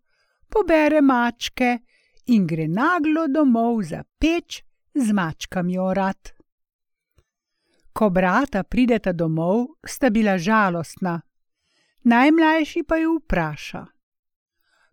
pobere 0.49 1.01
mačke 1.01 1.77
in 2.25 2.47
gre 2.47 2.67
naglo 2.67 3.27
domov 3.27 3.83
za 3.83 4.03
peč 4.19 4.63
z 4.93 5.13
mačkami 5.13 5.77
orat. 5.77 6.33
Ko 7.93 8.09
brata 8.09 8.63
prideta 8.63 9.13
domov, 9.13 9.65
sta 9.85 10.09
bila 10.09 10.37
žalostna, 10.37 11.21
najmlajši 12.03 12.83
pa 12.83 12.97
ju 12.97 13.17
vpraša: 13.17 13.85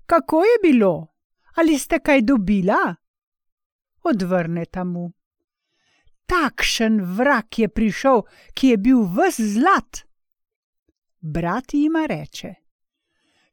Kako 0.07 0.45
je 0.45 0.57
bilo? 0.63 1.07
Ali 1.55 1.79
ste 1.79 1.99
kaj 1.99 2.23
dobila? 2.23 2.95
Odvrneta 4.09 4.85
mu: 4.85 5.13
Takšen 6.27 7.01
vrak 7.17 7.59
je 7.59 7.69
prišel, 7.69 8.23
ki 8.55 8.69
je 8.69 8.77
bil 8.77 9.03
ves 9.17 9.41
zlat. 9.41 10.07
Brat 11.21 11.75
jima 11.75 12.07
reče: 12.07 12.55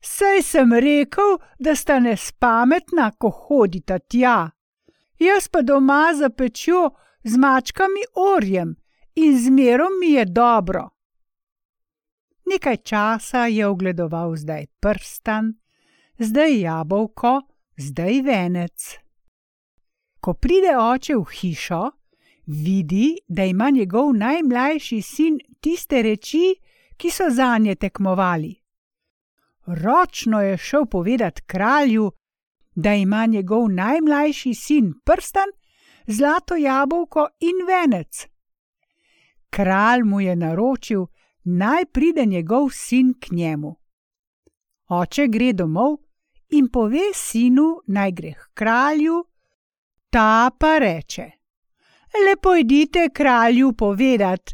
Sej 0.01 0.41
sem 0.43 0.74
rekel, 0.74 1.38
da 1.60 1.75
sta 1.75 2.00
nespametna, 2.00 3.12
ko 3.17 3.29
hodita 3.29 4.00
tja. 4.00 4.51
Jaz 5.19 5.48
pa 5.48 5.62
doma 5.62 6.13
za 6.15 6.29
pečjo 6.29 6.89
z 7.24 7.38
mačkami 7.38 8.03
orjem 8.15 8.75
in 9.15 9.38
zmerom 9.39 10.00
mi 10.00 10.12
je 10.12 10.25
dobro. 10.25 10.89
Nekaj 12.45 12.77
časa 12.77 13.45
je 13.45 13.67
ogledoval 13.67 14.36
zdaj 14.36 14.65
prstan, 14.79 15.53
zdaj 16.19 16.60
jabolko, 16.60 17.41
zdaj 17.77 18.22
venec. 18.22 19.02
Ko 20.23 20.33
pride 20.33 20.71
oče 20.79 21.15
v 21.19 21.25
hišo, 21.35 21.81
vidi, 22.47 23.17
da 23.27 23.43
ima 23.43 23.69
njegov 23.69 24.13
najmlajši 24.15 25.01
sin 25.01 25.39
tiste 25.59 26.01
reči, 26.01 26.55
ki 26.97 27.09
so 27.11 27.27
za 27.29 27.57
nje 27.57 27.75
tekmovali. 27.75 28.53
Ročno 29.65 30.41
je 30.41 30.57
šel 30.57 30.85
povedati 30.85 31.41
kralju, 31.41 32.11
da 32.75 32.93
ima 32.93 33.25
njegov 33.25 33.67
najmlajši 33.69 34.53
sin 34.53 34.93
prstan, 35.05 35.51
zlato 36.07 36.55
jabolko 36.55 37.27
in 37.39 37.67
venec. 37.67 38.27
Kralj 39.49 40.03
mu 40.03 40.21
je 40.21 40.35
naročil, 40.35 41.05
naj 41.43 41.85
pride 41.85 42.25
njegov 42.25 42.69
sin 42.71 43.13
k 43.19 43.31
njemu. 43.31 43.75
Oče 44.87 45.27
gre 45.27 45.53
domov 45.53 45.97
in 46.49 46.71
pove 46.71 47.11
sinu, 47.13 47.81
naj 47.87 48.11
gre 48.11 48.33
k 48.33 48.49
kralju, 48.53 49.25
ta 50.13 50.52
pa 50.60 50.78
reče: 50.78 51.32
Lepo 52.28 52.56
idite 52.56 53.10
kralju 53.13 53.73
povedati, 53.73 54.54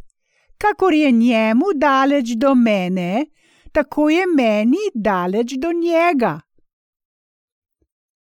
kakor 0.58 0.94
je 0.94 1.12
njemu 1.12 1.66
daleč 1.76 2.30
do 2.38 2.56
mene, 2.56 3.26
tako 3.72 4.10
je 4.10 4.24
meni 4.38 4.78
daleč 4.94 5.54
do 5.54 5.72
njega. 5.72 6.40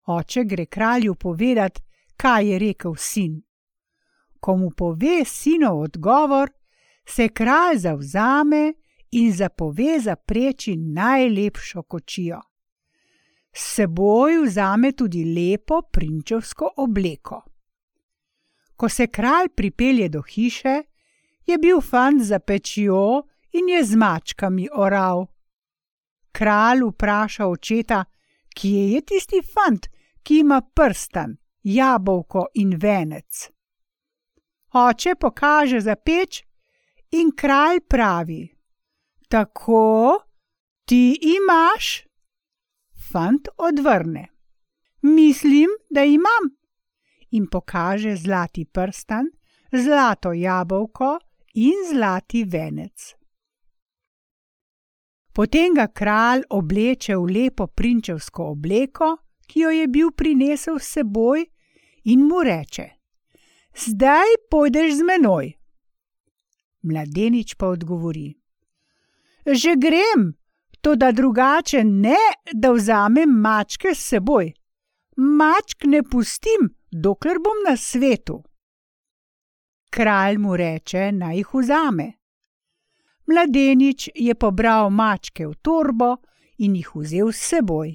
Oče 0.05 0.43
gre 0.43 0.65
kralju 0.65 1.15
povedati, 1.15 1.81
kaj 2.17 2.47
je 2.51 2.59
rekel 2.59 2.95
sin. 2.95 3.41
Ko 4.39 4.57
mu 4.57 4.71
pove 4.77 5.25
sinov 5.25 5.81
odgovor, 5.81 6.49
se 7.07 7.27
kralj 7.27 7.77
zavzame 7.77 8.73
in 9.11 9.33
zapove 9.33 9.99
zapreči 9.99 10.75
najlepšo 10.75 11.83
kočijo. 11.83 12.41
S 13.51 13.75
seboj 13.75 14.43
vzame 14.45 14.91
tudi 14.91 15.23
lepo 15.25 15.81
prinčevsko 15.81 16.73
obleko. 16.77 17.41
Ko 18.75 18.89
se 18.89 19.07
kralj 19.07 19.49
pripelje 19.55 20.09
do 20.09 20.21
hiše, 20.21 20.83
je 21.45 21.57
bil 21.57 21.81
fant 21.81 22.21
za 22.21 22.39
pečjo 22.39 23.23
in 23.51 23.69
je 23.69 23.83
z 23.83 23.95
mačkami 23.95 24.67
oral. 24.71 25.25
Kralj 26.31 26.85
vpraša 26.91 27.47
očeta, 27.47 28.03
kje 28.55 28.91
je 28.93 29.01
tisti 29.01 29.41
fant, 29.53 29.87
ki 30.23 30.39
ima 30.39 30.61
prstan, 30.61 31.37
jabolko 31.63 32.45
in 32.53 32.77
venec. 32.77 33.49
Oče 34.73 35.15
pokaže 35.15 35.81
za 35.81 35.95
peč 35.95 36.43
in 37.11 37.31
kralj 37.35 37.79
pravi: 37.89 38.43
Tako, 39.27 40.19
ti 40.85 41.17
imaš? 41.21 42.08
Fant 43.11 43.47
odvrne: 43.57 44.27
Mislim, 45.01 45.69
da 45.89 46.03
imam. 46.03 46.49
In 47.31 47.47
pokaže 47.47 48.15
zlati 48.15 48.65
prstan, 48.65 49.25
zlato 49.71 50.33
jabolko 50.33 51.19
in 51.53 51.85
zlati 51.93 52.43
venec. 52.43 53.15
Potem 55.33 55.73
ga 55.73 55.87
kralj 55.87 56.43
obleče 56.49 57.15
v 57.15 57.25
lepo 57.31 57.67
prinčevsko 57.67 58.51
obleko, 58.51 59.17
ki 59.47 59.59
jo 59.59 59.69
je 59.69 59.87
bil 59.87 60.11
prinesel 60.11 60.79
s 60.79 60.97
seboj, 60.97 61.45
in 62.03 62.25
mu 62.27 62.43
reče: 62.43 62.89
Zdaj 63.85 64.35
pojdeš 64.49 64.97
z 64.97 65.05
menoj. 65.07 65.53
Mladenič 66.83 67.55
pa 67.55 67.67
odgovori: 67.67 68.33
Že 69.45 69.75
grem, 69.77 70.33
to 70.81 70.95
da 70.95 71.11
drugače 71.11 71.83
ne, 71.83 72.17
da 72.53 72.71
vzamem 72.71 73.29
mačke 73.29 73.95
s 73.95 74.07
seboj. 74.07 74.53
Mačk 75.17 75.83
ne 75.83 76.03
pustim, 76.03 76.69
dokler 76.91 77.39
bom 77.43 77.63
na 77.69 77.77
svetu. 77.77 78.43
Kralj 79.89 80.37
mu 80.37 80.55
reče, 80.57 81.11
naj 81.11 81.37
jih 81.37 81.53
vzame. 81.53 82.11
Mladenič 83.27 84.09
je 84.15 84.35
pobral 84.35 84.89
mačke 84.89 85.47
v 85.47 85.53
torbo 85.61 86.15
in 86.57 86.75
jih 86.75 86.91
vzel 86.95 87.31
s 87.31 87.49
seboj. 87.51 87.91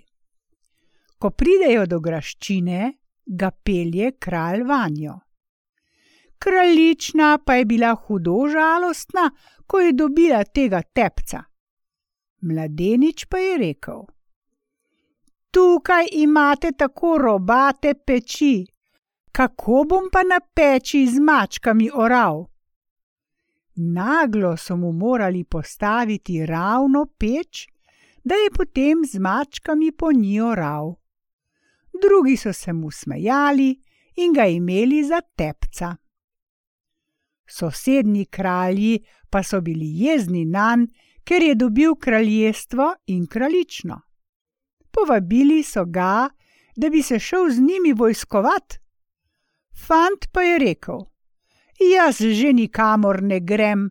Ko 1.18 1.31
pridejo 1.31 1.87
do 1.87 2.01
graščine, 2.01 2.92
ga 3.27 3.51
pelje 3.51 4.12
kralj 4.20 4.62
vanjo. 4.68 5.18
Kraljična 6.38 7.38
pa 7.47 7.55
je 7.55 7.64
bila 7.64 7.94
hudo 7.94 8.49
žalostna, 8.53 9.31
ko 9.66 9.81
je 9.81 9.92
dobila 9.92 10.44
tega 10.44 10.83
tepca. 10.83 11.44
Mladenič 12.44 13.24
pa 13.24 13.38
je 13.38 13.59
rekel: 13.59 14.00
Tukaj 15.50 16.07
imate 16.12 16.72
tako 16.72 17.18
robate 17.18 17.94
peči, 17.94 18.66
kako 19.33 19.85
bom 19.88 20.11
pa 20.12 20.22
na 20.22 20.40
peči 20.54 21.07
z 21.07 21.20
mačkami 21.20 21.88
oral? 21.94 22.44
Naglo 23.76 24.57
so 24.57 24.76
mu 24.76 24.92
morali 24.92 25.44
postaviti 25.44 26.46
ravno 26.46 27.07
peč, 27.18 27.66
da 28.24 28.35
je 28.35 28.50
potem 28.50 29.04
z 29.04 29.18
mačkami 29.18 29.92
po 29.92 30.12
njej 30.12 30.40
oral. 30.40 30.94
Drugi 32.02 32.37
so 32.37 32.52
se 32.52 32.72
mu 32.72 32.90
smejali 32.90 33.80
in 34.16 34.33
ga 34.33 34.46
imeli 34.46 35.04
za 35.04 35.20
tepca. 35.37 35.96
Sosednji 37.46 38.24
kralji 38.24 39.00
pa 39.30 39.42
so 39.42 39.61
bili 39.61 39.87
jezni 39.87 40.44
nanj, 40.44 40.87
ker 41.24 41.42
je 41.42 41.54
dobil 41.54 41.94
kraljestvo 41.94 42.94
in 43.06 43.26
kraljično. 43.26 44.00
Povabili 44.90 45.62
so 45.62 45.84
ga, 45.84 46.28
da 46.76 46.90
bi 46.90 47.02
se 47.02 47.18
šel 47.18 47.50
z 47.50 47.60
njimi 47.60 47.92
vojskovat. 47.92 48.78
Fant 49.87 50.26
pa 50.32 50.42
je 50.42 50.58
rekel: 50.58 51.04
Jaz 51.80 52.18
že 52.18 52.52
nikamor 52.52 53.22
ne 53.22 53.40
grem. 53.40 53.90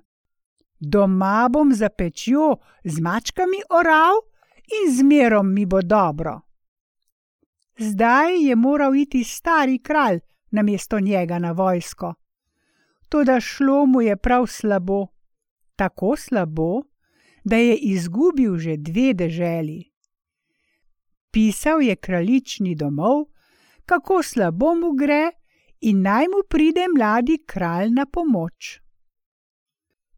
Doma 0.79 1.47
bom 1.49 1.73
za 1.73 1.89
pečjo 1.89 2.57
z 2.83 2.99
mačkami 2.99 3.61
oral 3.69 4.15
in 4.67 4.97
zmerom 4.97 5.53
mi 5.53 5.65
bo 5.65 5.81
dobro. 5.81 6.41
Zdaj 7.77 8.47
je 8.47 8.55
moral 8.55 8.95
iti 8.95 9.23
stari 9.23 9.79
kralj 9.79 10.19
na 10.51 10.61
mesto 10.61 10.99
njega 10.99 11.39
na 11.39 11.51
vojsko. 11.51 12.13
Toda 13.09 13.39
šlo 13.39 13.85
mu 13.85 14.01
je 14.01 14.17
prav 14.17 14.47
slabo, 14.47 15.07
tako 15.75 16.15
slabo, 16.15 16.81
da 17.43 17.55
je 17.55 17.77
izgubil 17.77 18.57
že 18.57 18.77
dve 18.77 19.13
deželi. 19.13 19.91
Pisal 21.31 21.81
je 21.81 21.95
kraljični 21.95 22.75
domov, 22.75 23.25
kako 23.85 24.23
slabo 24.23 24.75
mu 24.75 24.93
gre 24.93 25.31
in 25.81 26.01
naj 26.01 26.27
mu 26.31 26.43
pride 26.49 26.85
mladi 26.95 27.37
kralj 27.45 27.89
na 27.91 28.05
pomoč. 28.05 28.79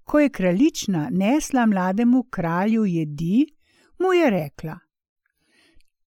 Ko 0.04 0.20
je 0.20 0.30
kraljična 0.30 1.08
nesla 1.12 1.66
mlademu 1.66 2.24
kralju 2.24 2.86
jedi, 2.86 3.46
mu 4.00 4.14
je 4.14 4.30
rekla: 4.30 4.80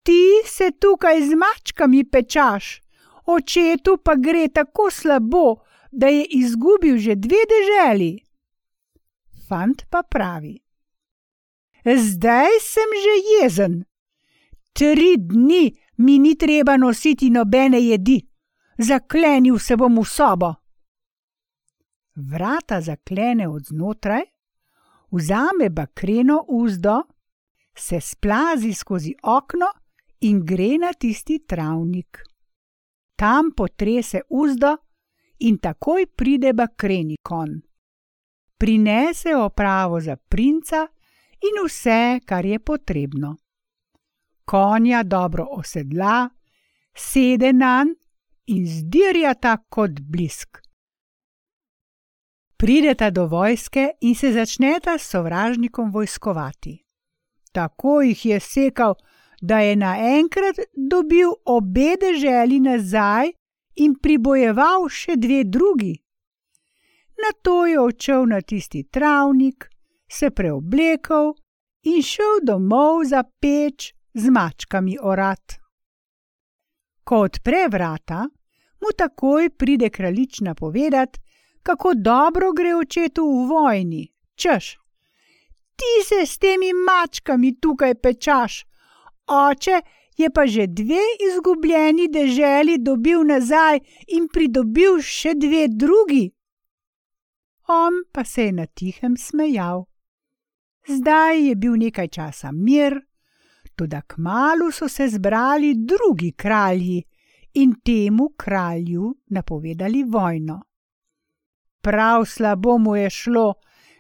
Ti 0.04 0.23
se 0.45 0.71
tukaj 0.80 1.21
z 1.21 1.36
mačkami 1.36 2.04
pečaš, 2.10 2.82
očetu 3.25 3.97
pa 4.04 4.15
gre 4.15 4.47
tako 4.47 4.91
slabo, 4.91 5.56
da 5.91 6.08
je 6.08 6.25
izgubil 6.25 6.97
že 6.97 7.15
dve 7.15 7.41
deželi. 7.51 8.19
Fant 9.47 9.86
pa 9.89 10.01
pravi: 10.04 10.64
Zdaj 11.86 12.50
sem 12.62 12.89
že 13.04 13.15
jezen. 13.32 13.84
Tri 14.74 15.17
dni 15.17 15.71
mi 15.98 16.19
ni 16.19 16.36
treba 16.36 16.78
nositi 16.78 17.30
nobene 17.30 17.80
jedi, 17.82 18.17
zaklenil 18.78 19.60
se 19.60 19.78
bom 19.78 20.00
v 20.02 20.06
sobo. 20.06 20.54
Vrata 22.15 22.82
zaklene 22.82 23.48
od 23.48 23.69
znotraj, 23.69 24.24
vzame 25.12 25.69
bakreno 25.69 26.45
uzdo, 26.48 27.04
se 27.78 28.02
splazi 28.02 28.74
skozi 28.74 29.13
okno 29.24 29.67
in 30.19 30.41
gre 30.45 30.78
na 30.78 30.93
tisti 30.93 31.45
travnik. 31.45 32.24
Tam 33.15 33.52
potrese 33.56 34.21
uzdo 34.30 34.78
in 35.39 35.58
takoj 35.58 36.08
pride 36.15 36.54
bakreni 36.54 37.17
kon. 37.24 37.62
Prinese 38.58 39.36
opravo 39.36 40.00
za 40.00 40.15
princa 40.15 40.88
in 41.47 41.65
vse, 41.65 42.19
kar 42.25 42.45
je 42.45 42.60
potrebno. 42.60 43.36
Konja 44.45 45.03
dobro 45.03 45.47
osedla, 45.51 46.29
sede 46.95 47.53
na 47.53 47.84
njega 47.84 48.05
in 48.45 48.67
zdirjata 48.67 49.58
kot 49.69 49.91
blisk. 50.01 50.58
Prideta 52.58 53.10
do 53.10 53.25
vojske 53.27 53.89
in 54.01 54.15
se 54.15 54.31
začneta 54.31 54.97
s 54.97 55.10
sovražnikom 55.10 55.91
vojskovati. 55.91 56.86
Tako 57.51 58.01
jih 58.01 58.25
je 58.25 58.39
sekal, 58.39 58.95
da 59.41 59.60
je 59.60 59.75
naenkrat 59.75 60.55
dobil 60.91 61.29
obe 61.45 61.95
deželi 62.01 62.60
nazaj 62.60 63.31
in 63.75 63.95
pribojeval 64.01 64.88
še 64.89 65.15
dve 65.15 65.43
drugi. 65.43 65.95
Na 67.19 67.31
to 67.41 67.65
je 67.65 67.79
odšel 67.79 68.25
na 68.25 68.41
tisti 68.41 68.84
travnik, 68.84 69.69
se 70.11 70.29
preoblekel 70.29 71.33
in 71.83 72.01
šel 72.01 72.41
domov 72.43 73.03
za 73.05 73.23
peč 73.39 73.93
z 74.13 74.29
mačkami 74.29 74.97
orat. 75.01 75.59
Ko 77.03 77.25
odpre 77.27 77.67
vrata, 77.71 78.25
mu 78.81 78.93
takoj 78.97 79.49
pride 79.49 79.89
kraljična 79.89 80.55
povedati, 80.55 81.19
kako 81.63 81.93
dobro 81.93 82.53
gre 82.53 82.75
očetu 82.75 83.25
v 83.25 83.47
vojni, 83.49 84.13
češ. 84.35 84.77
Ti 85.75 85.93
se 86.07 86.25
s 86.25 86.37
temi 86.37 86.73
mačkami 86.73 87.59
tukaj 87.59 87.95
pečaš, 87.95 88.65
oče 89.27 89.81
je 90.17 90.29
pa 90.29 90.45
že 90.47 90.67
dve 90.67 91.03
izgubljeni 91.27 92.07
deželi 92.07 92.77
dobil 92.77 93.23
nazaj 93.23 93.79
in 94.07 94.27
pridobil 94.33 95.01
še 95.01 95.33
dve 95.35 95.67
drugi. 95.67 96.31
On 97.67 97.93
pa 98.11 98.23
se 98.23 98.43
je 98.47 98.51
na 98.51 98.65
tihem 98.65 99.17
smejal. 99.17 99.85
Zdaj 100.88 101.48
je 101.48 101.56
bil 101.56 101.76
nekaj 101.82 102.08
časa 102.08 102.52
mir, 102.52 103.00
tudi 103.76 103.98
k 104.08 104.17
malu 104.17 104.71
so 104.71 104.88
se 104.88 105.08
zbrali 105.08 105.74
drugi 105.76 106.32
kralji 106.32 107.04
in 107.54 107.74
temu 107.84 108.30
kralju 108.38 109.15
napovedali 109.30 110.04
vojno. 110.04 110.62
Prav 111.82 112.26
slabo 112.26 112.78
mu 112.78 112.95
je 112.95 113.10
šlo, 113.10 113.54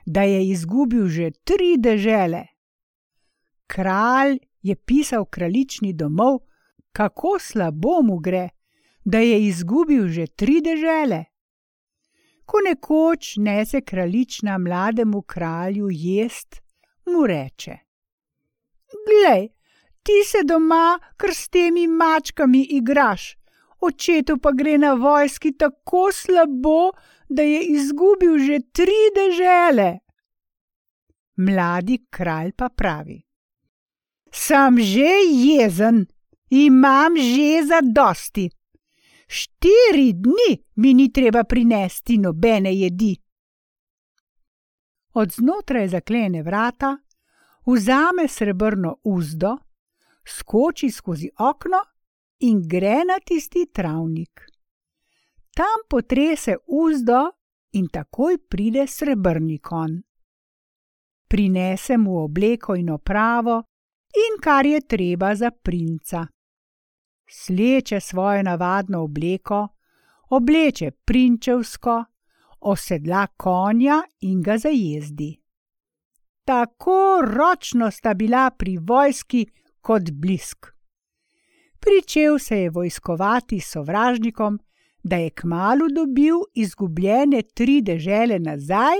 da 0.05 0.21
je 0.21 0.49
izgubil 0.49 1.07
že 1.07 1.31
tri 1.31 1.77
dežele. 1.77 2.43
Kralj 3.67 4.37
je 4.61 4.75
pisal 4.75 5.25
kraljični 5.25 5.93
domov, 5.93 6.39
kako 6.91 7.39
slabo 7.39 8.01
mu 8.03 8.19
gre, 8.19 8.49
da 9.05 9.19
je 9.19 9.47
izgubil 9.47 10.07
že 10.07 10.27
tri 10.27 10.61
dežele. 10.61 11.23
Ko 12.45 12.57
nekoč 12.69 13.37
nese 13.37 13.81
kraljična 13.81 14.57
mlademu 14.57 15.21
kralju 15.21 15.87
jest, 15.91 16.64
mu 17.05 17.27
reče: 17.27 17.77
Glej, 19.07 19.49
ti 20.03 20.23
se 20.25 20.43
doma 20.43 20.99
kar 21.17 21.33
s 21.33 21.49
temi 21.49 21.87
mačkami 21.87 22.61
igraš, 22.79 23.35
očetu 23.79 24.37
pa 24.37 24.51
gre 24.51 24.77
na 24.77 24.93
vojski 24.93 25.51
tako 25.57 26.11
slabo, 26.11 26.91
da 27.29 27.41
je 27.41 27.61
izgubil 27.63 28.37
že 28.37 28.59
tri 28.71 28.99
dežele. 29.15 29.99
Mladi 31.37 32.05
kralj 32.09 32.51
pa 32.57 32.69
pravi: 32.69 33.21
Sem 34.31 34.79
že 34.79 35.11
jezen, 35.31 36.05
imam 36.49 37.17
že 37.17 37.65
za 37.67 37.81
dosti. 37.81 38.49
Štiri 39.27 40.13
dni 40.13 40.51
mi 40.75 40.93
ni 40.93 41.11
treba 41.11 41.43
prinesti 41.43 42.17
nobene 42.17 42.73
jedi. 42.73 43.24
Od 45.15 45.31
znotraj 45.31 45.87
zaklene 45.87 46.43
vrata, 46.43 46.97
vzame 47.65 48.27
srebrno 48.27 48.97
uzdo, 49.03 49.57
skoči 50.27 50.89
skozi 50.91 51.29
okno 51.39 51.77
in 52.39 52.67
gre 52.67 52.95
na 53.07 53.19
tisti 53.25 53.65
travnik. 53.73 54.41
Tam 55.55 55.85
potrese 55.89 56.55
uzdo 56.67 57.29
in 57.71 57.87
takoj 57.87 58.37
pride 58.49 58.87
srebrni 58.87 59.59
kon. 59.59 60.01
Prinese 61.27 61.97
mu 61.97 62.17
obleko 62.23 62.75
in 62.75 62.89
opravo 62.89 63.63
in 64.15 64.41
kar 64.43 64.65
je 64.65 64.81
treba 64.81 65.35
za 65.35 65.51
princa. 65.51 66.27
Sleče 67.29 67.99
svojo 67.99 68.43
navadno 68.43 69.03
obleko, 69.03 69.67
obleče 70.29 70.91
prinčevsko, 70.91 72.03
osedla 72.59 73.27
konja 73.27 74.01
in 74.21 74.41
ga 74.41 74.57
zajezdi. 74.57 75.35
Tako 76.45 77.21
ročno 77.21 77.91
sta 77.91 78.13
bila 78.13 78.49
pri 78.51 78.77
vojski 78.77 79.45
kot 79.81 80.11
blisk. 80.11 80.65
Pričel 81.79 82.39
se 82.39 82.57
je 82.57 82.69
vojskovati 82.69 83.59
s 83.59 83.71
sovražnikom, 83.71 84.59
da 85.03 85.15
je 85.15 85.29
kmalo 85.29 85.87
dobil 85.95 86.35
izgubljene 86.53 87.41
tri 87.41 87.81
dežele 87.81 88.39
nazaj 88.39 88.97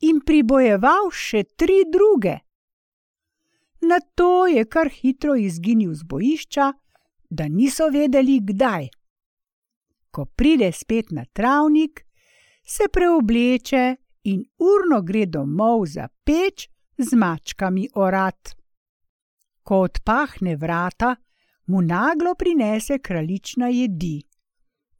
in 0.00 0.20
pribojeval 0.26 1.10
še 1.12 1.44
tri 1.56 1.84
druge. 1.92 2.38
Na 3.80 4.00
to 4.14 4.46
je 4.46 4.64
kar 4.64 4.90
hitro 4.90 5.36
izginil 5.36 5.94
z 5.94 6.02
bojišča, 6.02 6.72
da 7.30 7.48
niso 7.48 7.86
vedeli, 7.92 8.40
kdaj. 8.42 8.88
Ko 10.10 10.24
pride 10.24 10.72
spet 10.72 11.10
na 11.10 11.24
travnik, 11.24 12.07
se 12.68 12.88
preobleče 12.92 13.96
in 14.22 14.44
urno 14.58 15.02
gre 15.02 15.26
domov 15.26 15.86
za 15.86 16.08
peč 16.24 16.68
z 16.98 17.16
mačkami 17.16 17.88
orat. 17.94 18.56
Ko 19.62 19.80
odpahne 19.88 20.56
vrata, 20.56 21.16
mu 21.66 21.82
naglo 21.82 22.34
prinese 22.34 22.98
kraljična 22.98 23.68
jedi. 23.68 24.22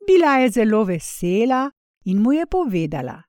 Bila 0.06 0.36
je 0.36 0.50
zelo 0.50 0.84
vesela 0.84 1.70
in 2.04 2.22
mu 2.22 2.32
je 2.32 2.46
povedala: 2.46 3.22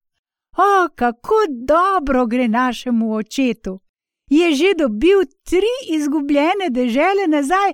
O, 0.58 0.90
kako 0.96 1.36
dobro 1.68 2.26
gre 2.26 2.48
našemu 2.48 3.14
očetu! 3.16 3.80
Je 4.30 4.54
že 4.56 4.74
dobil 4.78 5.26
tri 5.44 5.96
izgubljene 5.96 6.70
dežele 6.70 7.28
nazaj 7.28 7.72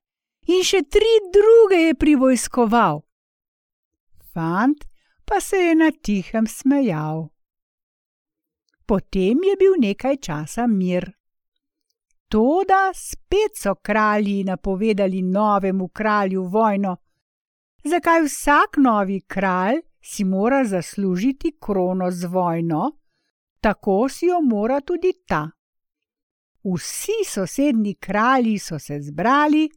in 0.48 0.64
še 0.64 0.82
tri 0.88 1.14
druge 1.36 1.82
je 1.88 1.96
privojskoval. 1.96 3.02
Fant 4.34 4.95
pa 5.26 5.40
se 5.42 5.58
je 5.58 5.76
na 5.76 5.92
tihem 5.92 6.48
smejal. 6.48 7.28
Potem 8.86 9.38
je 9.44 9.56
bil 9.60 9.74
nekaj 9.80 10.18
časa 10.18 10.68
mir. 10.68 11.12
Toda 12.30 12.92
spet 12.94 13.58
so 13.58 13.76
kralji 13.76 14.44
napovedali 14.44 15.22
novemu 15.22 15.88
kralju 15.88 16.44
vojno. 16.44 16.98
Zakaj 17.84 18.22
vsak 18.22 18.78
novi 18.78 19.22
kralj 19.22 19.82
si 20.02 20.24
mora 20.24 20.66
zaslužiti 20.66 21.58
krono 21.60 22.12
z 22.12 22.26
vojno, 22.26 22.92
tako 23.62 24.10
si 24.10 24.26
jo 24.26 24.42
mora 24.42 24.82
tudi 24.82 25.14
ta. 25.28 25.50
Vsi 26.64 27.26
sosednji 27.30 27.94
kralji 27.94 28.60
so 28.60 28.80
se 28.80 29.02
zbrali 29.02 29.70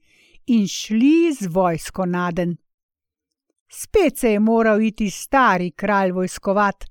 in 0.46 0.68
šli 0.68 1.32
z 1.40 1.46
vojsko 1.46 2.06
naden. 2.06 2.56
Spet 3.68 4.18
se 4.18 4.30
je 4.30 4.40
moral 4.40 4.82
iti 4.82 5.10
stari 5.10 5.70
kralj 5.70 6.12
vojskovat, 6.12 6.84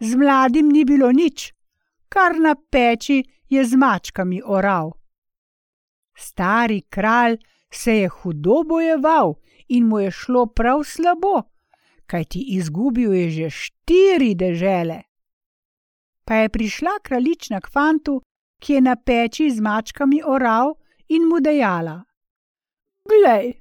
z 0.00 0.14
mladim 0.14 0.68
ni 0.68 0.84
bilo 0.84 1.12
nič, 1.12 1.52
kar 2.08 2.40
na 2.40 2.54
peči 2.70 3.24
je 3.48 3.64
z 3.64 3.76
mačkami 3.76 4.42
oral. 4.44 4.92
Stari 6.16 6.80
kralj 6.80 7.36
se 7.70 7.96
je 7.96 8.08
hudo 8.08 8.62
bojeval 8.64 9.34
in 9.68 9.86
mu 9.86 9.98
je 9.98 10.10
šlo 10.10 10.46
prav 10.46 10.84
slabo, 10.84 11.42
kajti 12.06 12.40
izgubil 12.56 13.12
je 13.14 13.30
že 13.30 13.50
štiri 13.50 14.34
dežele. 14.34 15.02
pa 16.24 16.34
je 16.34 16.48
prišla 16.48 16.90
kraljična 17.02 17.60
k 17.60 17.70
fantu, 17.72 18.20
ki 18.60 18.72
je 18.72 18.80
na 18.80 18.96
peči 18.96 19.50
z 19.50 19.60
mačkami 19.60 20.20
oral 20.24 20.74
in 21.08 21.24
mu 21.28 21.40
dejala: 21.40 22.04
Glej, 23.08 23.52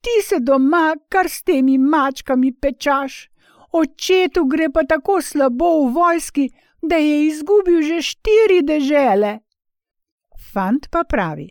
ti 0.00 0.22
se 0.28 0.40
doma 0.40 0.94
kar 1.08 1.28
s 1.28 1.42
temi 1.42 1.78
mačkami 1.78 2.52
pečaš, 2.52 3.28
očetu 3.72 4.44
gre 4.44 4.70
pa 4.72 4.82
tako 4.82 5.22
slabo 5.22 5.70
v 5.84 5.92
vojski, 5.92 6.48
da 6.82 6.96
je 6.96 7.26
izgubil 7.26 7.82
že 7.82 8.02
štiri 8.02 8.62
dežele. 8.62 9.38
Fant 10.52 10.88
pa 10.90 11.04
pravi: 11.04 11.48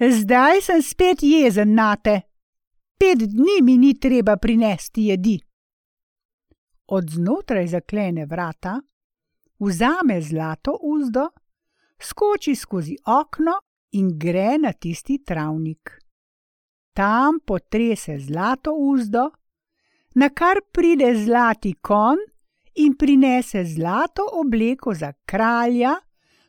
Zdaj 0.00 0.62
sem 0.62 0.82
spet 0.82 1.22
jezen 1.22 1.74
na 1.74 1.96
te, 1.96 2.20
pet 2.98 3.18
dni 3.18 3.62
mi 3.62 3.78
ni 3.78 3.94
treba 4.00 4.36
prinesti 4.36 5.08
jedi. 5.10 5.38
Od 6.86 7.10
znotraj 7.10 7.66
zaklene 7.66 8.26
vrata, 8.26 8.80
vzame 9.58 10.20
zlato 10.22 10.78
uzdo, 10.82 11.28
skoči 12.00 12.54
skozi 12.54 12.96
okno 13.06 13.58
in 13.92 14.18
gre 14.18 14.58
na 14.58 14.72
tisti 14.72 15.18
travnik. 15.24 15.97
Tam 16.98 17.38
potrese 17.46 18.18
zlato 18.18 18.72
uzdo, 18.74 19.30
na 20.14 20.28
kar 20.34 20.58
pride 20.72 21.12
zlati 21.14 21.76
kon 21.78 22.18
in 22.74 22.96
prinese 22.98 23.62
zlato 23.64 24.24
obleko 24.40 24.94
za 24.94 25.12
kralja, 25.24 25.92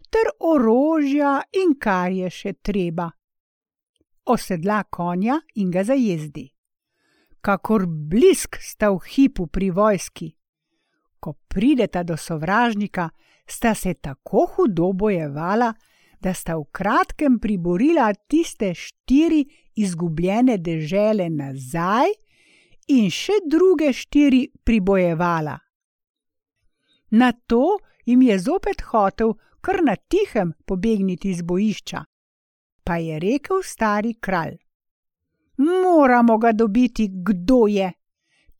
ter 0.09 0.31
orožja 0.39 1.35
in 1.53 1.75
kar 1.77 2.09
je 2.11 2.31
še 2.33 2.53
treba. 2.65 3.05
Osedla 4.25 4.79
konja 4.89 5.37
in 5.61 5.69
ga 5.69 5.83
zajezdi. 5.85 6.47
Kakor 7.45 7.85
blisk 7.85 8.57
sta 8.57 8.89
v 8.89 9.05
hipu 9.05 9.45
pri 9.53 9.69
vojski. 9.69 10.31
Ko 11.19 11.35
prideta 11.45 12.01
do 12.01 12.17
sovražnika, 12.17 13.09
sta 13.45 13.75
se 13.75 13.93
tako 13.93 14.47
hudo 14.55 14.89
bojevala, 14.93 15.75
da 16.19 16.33
sta 16.33 16.57
v 16.57 16.65
kratkem 16.71 17.39
priborila 17.39 18.13
tiste 18.13 18.73
štiri 18.73 19.45
izgubljene 19.75 20.57
dežele 20.57 21.29
nazaj 21.29 22.11
in 22.87 23.09
še 23.09 23.39
druge 23.47 23.93
štiri 23.93 24.47
pribojevala. 24.63 25.57
Na 27.11 27.31
to 27.31 27.79
jim 28.05 28.21
je 28.21 28.39
zopet 28.39 28.81
hotel 28.81 29.33
kar 29.61 29.83
na 29.83 29.95
tihem 29.95 30.53
pobegniti 30.65 31.29
iz 31.29 31.41
bojišča. 31.41 32.03
Pa 32.83 32.97
je 32.97 33.19
rekel 33.19 33.61
stari 33.63 34.13
kralj: 34.19 34.57
Moramo 35.57 36.37
ga 36.37 36.51
dobiti, 36.51 37.09
kdo 37.11 37.67
je, 37.67 37.91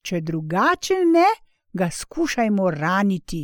če 0.01 0.21
drugače 0.21 0.99
ne, 1.05 1.29
ga 1.73 1.89
skušajmo 1.91 2.71
raniti. 2.71 3.43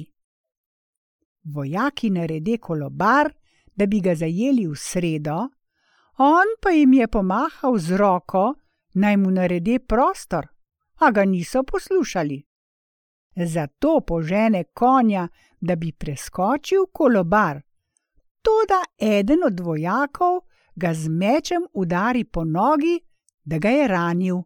Vojaki 1.43 2.09
naredi 2.09 2.57
kolobar, 2.57 3.31
da 3.75 3.85
bi 3.85 4.01
ga 4.01 4.15
zajeli 4.15 4.67
v 4.67 4.75
sredo, 4.75 5.49
on 6.17 6.57
pa 6.61 6.69
jim 6.69 6.93
je 6.93 7.07
pomahal 7.07 7.77
z 7.77 7.97
roko, 7.97 8.53
naj 8.93 9.17
mu 9.17 9.31
naredi 9.31 9.79
prostor, 9.79 10.47
a 10.99 11.11
ga 11.11 11.25
niso 11.25 11.63
poslušali 11.63 12.45
zato 13.35 14.01
požene 14.07 14.63
konja, 14.63 15.27
da 15.61 15.75
bi 15.75 15.91
preskočil 15.91 16.85
kolobar. 16.93 17.61
Toda 18.41 18.83
eden 19.17 19.39
od 19.45 19.59
vojakov 19.59 20.39
ga 20.75 20.93
z 20.93 21.09
mečem 21.09 21.63
udari 21.73 22.23
po 22.23 22.43
nogi, 22.43 22.99
da 23.43 23.57
ga 23.57 23.69
je 23.69 23.87
ranil. 23.87 24.37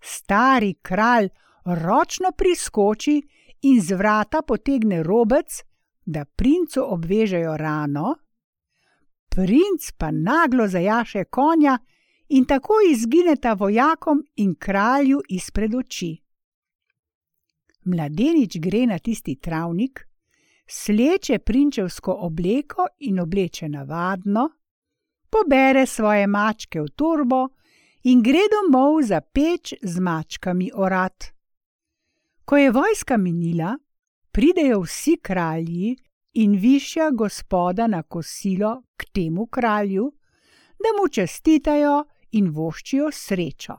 Stari 0.00 0.74
kralj 0.82 1.28
ročno 1.64 2.32
priskoči 2.36 3.22
in 3.62 3.80
z 3.80 3.94
vrata 3.94 4.42
potegne 4.42 5.02
robec, 5.02 5.64
da 6.08 6.24
princu 6.24 6.84
obvežejo 6.94 7.56
rano, 7.56 8.14
princ 9.28 9.92
pa 9.98 10.08
naglo 10.10 10.68
zajaše 10.68 11.24
konja 11.24 11.76
in 12.28 12.44
tako 12.44 12.80
izgineta 12.90 13.52
vojakom 13.52 14.24
in 14.36 14.54
kralju 14.54 15.20
izpred 15.28 15.74
oči 15.74 16.16
mladenič 17.88 18.58
gre 18.60 18.86
na 18.86 18.98
tisti 18.98 19.36
travnik, 19.36 20.04
sleče 20.66 21.38
prinčevsko 21.38 22.12
obleko 22.12 22.86
in 22.98 23.20
obleče 23.20 23.68
navadno, 23.68 24.48
pobere 25.30 25.86
svoje 25.86 26.26
mačke 26.26 26.80
v 26.80 26.88
torbo 26.96 27.48
in 28.04 28.22
gre 28.22 28.46
domov 28.52 29.02
za 29.02 29.20
peč 29.20 29.74
z 29.82 30.00
mačkami 30.00 30.70
orat. 30.74 31.32
Ko 32.44 32.56
je 32.56 32.70
vojska 32.72 33.16
minila, 33.16 33.76
pridejo 34.38 34.80
vsi 34.80 35.16
kralji 35.22 35.96
in 36.32 36.52
višja 36.52 37.10
gospoda 37.10 37.86
na 37.86 38.02
kosilo 38.02 38.82
k 38.96 39.04
temu 39.12 39.46
kralju, 39.46 40.12
da 40.82 40.92
mu 40.98 41.08
čestitajo 41.08 42.04
in 42.30 42.50
voščijo 42.50 43.08
srečo. 43.12 43.74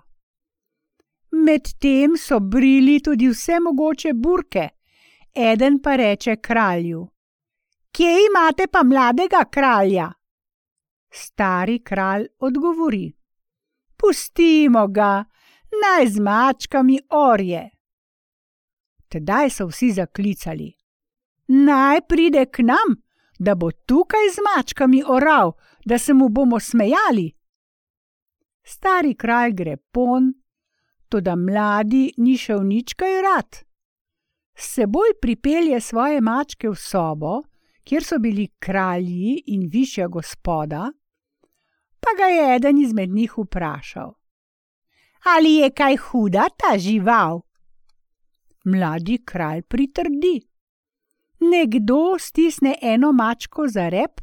Medtem 1.31 2.17
so 2.17 2.39
brili 2.39 2.99
tudi 2.99 3.29
vse 3.29 3.59
mogoče 3.59 4.13
burke, 4.13 4.67
eden 5.35 5.79
pa 5.81 5.95
reče 5.95 6.35
kralju: 6.35 7.07
Kje 7.91 8.11
imate 8.27 8.67
pa 8.67 8.83
mladega 8.83 9.45
kralja? 9.51 10.11
Stari 11.11 11.79
kralj 11.83 12.27
odgovori: 12.39 13.13
Pustimo 13.97 14.87
ga, 14.87 15.23
naj 15.83 16.07
z 16.07 16.19
mačkami 16.19 16.99
orje. 17.09 17.69
Tedaj 19.09 19.49
so 19.49 19.65
vsi 19.67 19.91
zaklicali: 19.91 20.73
Naj 21.47 22.01
pride 22.07 22.45
k 22.45 22.63
nam, 22.63 22.95
da 23.39 23.55
bo 23.55 23.71
tukaj 23.71 24.29
z 24.35 24.43
mačkami 24.45 25.03
oral, 25.07 25.53
da 25.85 25.97
se 25.97 26.13
mu 26.13 26.29
bomo 26.29 26.59
smejali. 26.59 27.31
Stari 28.63 29.15
kralj 29.15 29.53
gre 29.53 29.77
pon, 29.77 30.33
toda 31.09 31.35
mladi 31.35 32.13
ni 32.17 32.37
šel 32.37 32.61
nič 32.63 32.93
kaj 32.93 33.21
rad. 33.21 33.49
S 34.55 34.75
seboj 34.75 35.15
pripelje 35.21 35.79
svoje 35.81 36.21
mačke 36.21 36.69
v 36.69 36.75
sobo, 36.75 37.41
kjer 37.83 38.03
so 38.03 38.19
bili 38.19 38.47
kralji 38.59 39.39
in 39.47 39.69
višja 39.71 40.07
gospoda, 40.07 40.91
pa 41.99 42.09
ga 42.17 42.27
je 42.29 42.55
eden 42.55 42.77
izmed 42.77 43.09
njih 43.09 43.37
vprašal: 43.37 44.13
Ali 45.25 45.55
je 45.55 45.69
kaj 45.69 45.97
huda 45.97 46.49
ta 46.57 46.77
žival? 46.77 47.41
Mladi 48.63 49.17
kralj 49.25 49.61
pritrdi. 49.61 50.47
Nekdo 51.39 52.19
stisne 52.19 52.75
eno 52.81 53.11
mačko 53.11 53.67
za 53.67 53.89
rep, 53.89 54.21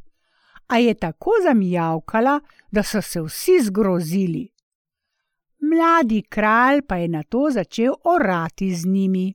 a 0.66 0.78
je 0.78 0.94
tako 0.94 1.30
zamijavkala, 1.42 2.40
da 2.70 2.82
so 2.82 3.02
se 3.02 3.20
vsi 3.22 3.60
zgrozili 3.62 4.56
mladi 5.66 6.22
kralj 6.22 6.82
pa 6.82 6.96
je 6.96 7.08
na 7.08 7.22
to 7.22 7.48
začel 7.50 7.92
orati 8.04 8.74
z 8.74 8.86
njimi. 8.86 9.34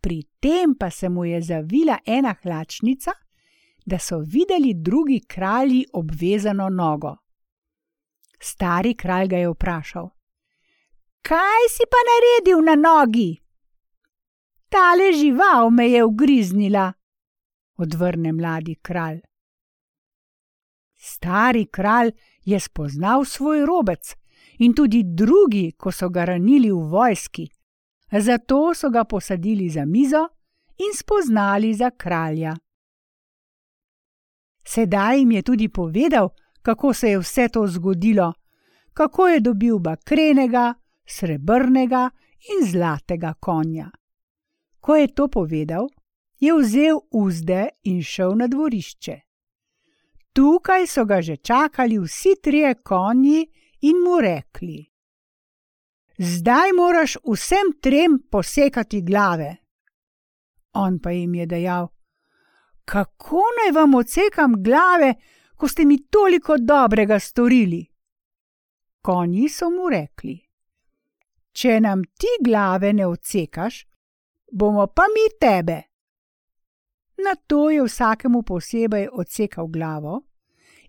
Pri 0.00 0.22
tem 0.40 0.74
pa 0.74 0.90
se 0.90 1.08
mu 1.08 1.24
je 1.24 1.42
zavila 1.42 1.98
ena 2.06 2.34
hlačnica, 2.42 3.12
da 3.86 3.98
so 3.98 4.18
videli 4.18 4.74
drugi 4.74 5.20
kralji 5.28 5.84
obvezano 5.92 6.68
nogo. 6.68 7.16
Stari 8.40 8.94
kralj 8.94 9.28
ga 9.28 9.36
je 9.36 9.48
vprašal: 9.48 10.08
Kaj 11.22 11.62
si 11.70 11.84
pa 11.90 12.00
naredil 12.10 12.64
na 12.64 12.74
nogi? 12.88 13.45
Tale 14.76 15.12
žival 15.12 15.70
me 15.70 15.88
je 15.88 16.04
ugriznila, 16.04 16.92
odvrne 17.76 18.32
mladi 18.32 18.74
kralj. 18.74 19.20
Stari 20.96 21.66
kralj 21.66 22.10
je 22.44 22.60
spoznal 22.60 23.24
svoj 23.24 23.66
robec 23.66 24.14
in 24.58 24.74
tudi 24.74 25.02
drugi, 25.04 25.72
ko 25.78 25.92
so 25.92 26.08
ga 26.08 26.24
ranili 26.24 26.70
v 26.70 26.82
vojski. 26.92 27.48
Zato 28.20 28.74
so 28.74 28.90
ga 28.90 29.04
posadili 29.04 29.70
za 29.70 29.84
mizo 29.84 30.28
in 30.76 30.92
spoznali 30.98 31.74
za 31.74 31.90
kralja. 31.90 32.56
Sedaj 34.64 35.18
jim 35.18 35.32
je 35.32 35.42
tudi 35.42 35.68
povedal, 35.68 36.28
kako 36.62 36.92
se 36.92 37.08
je 37.08 37.18
vse 37.18 37.48
to 37.48 37.66
zgodilo, 37.66 38.32
kako 38.92 39.28
je 39.28 39.40
dobil 39.40 39.78
bakrenega, 39.78 40.74
srebrnega 41.06 42.10
in 42.52 42.72
zlatega 42.72 43.34
konja. 43.40 43.90
Ko 44.86 44.94
je 44.96 45.08
to 45.10 45.26
povedal, 45.28 45.88
je 46.38 46.54
vzel 46.54 47.00
uzde 47.10 47.68
in 47.82 48.02
šel 48.02 48.36
na 48.38 48.46
dvorišče. 48.46 49.16
Tukaj 50.32 50.86
so 50.86 51.04
ga 51.04 51.18
že 51.22 51.36
čakali 51.36 51.98
vsi 51.98 52.36
trije 52.42 52.74
konji 52.74 53.46
in 53.80 53.96
mu 54.04 54.20
rekli: 54.20 54.86
Zdaj 56.18 56.72
moraš 56.72 57.16
vsem 57.24 57.72
trem 57.82 58.18
posekati 58.30 59.02
glave. 59.02 59.56
On 60.72 61.00
pa 61.02 61.10
jim 61.10 61.34
je 61.34 61.46
dejal: 61.46 61.88
Kako 62.84 63.42
naj 63.58 63.72
vam 63.74 63.94
odsekam 63.94 64.62
glave, 64.62 65.14
ko 65.56 65.68
ste 65.68 65.84
mi 65.84 66.06
toliko 66.06 66.56
dobrega 66.58 67.18
storili? 67.18 67.86
Konji 69.02 69.48
so 69.48 69.70
mu 69.70 69.90
rekli: 69.90 70.38
Če 71.52 71.80
nam 71.80 72.04
ti 72.04 72.30
glave 72.44 72.92
ne 72.92 73.06
odsekaš, 73.06 73.86
bomo 74.52 74.86
pa 74.86 75.02
mi 75.08 75.38
tebe. 75.40 75.82
Na 77.24 77.34
to 77.46 77.70
je 77.70 77.82
vsakemu 77.82 78.42
posebej 78.42 79.08
odsekal 79.12 79.66
glavo, 79.66 80.22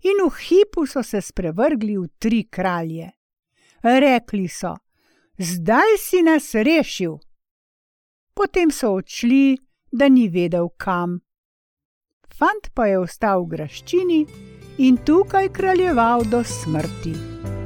in 0.02 0.22
v 0.22 0.34
hipu 0.38 0.86
so 0.86 1.02
se 1.02 1.20
sprevrgli 1.20 1.96
v 1.98 2.08
tri 2.18 2.44
kralje. 2.44 3.10
Rekli 3.82 4.48
so: 4.48 4.76
Zdaj 5.38 5.98
si 5.98 6.22
nas 6.22 6.54
rešil. 6.54 7.18
Potem 8.34 8.70
so 8.70 8.92
odšli, 8.98 9.58
da 9.92 10.08
ni 10.08 10.28
vedel 10.28 10.68
kam. 10.76 11.20
Fant 12.38 12.70
pa 12.74 12.86
je 12.86 12.98
ostal 12.98 13.42
v 13.42 13.56
graščini 13.56 14.20
in 14.78 14.98
tukaj 15.02 15.48
kraljeval 15.48 16.22
do 16.30 16.44
smrti. 16.44 17.57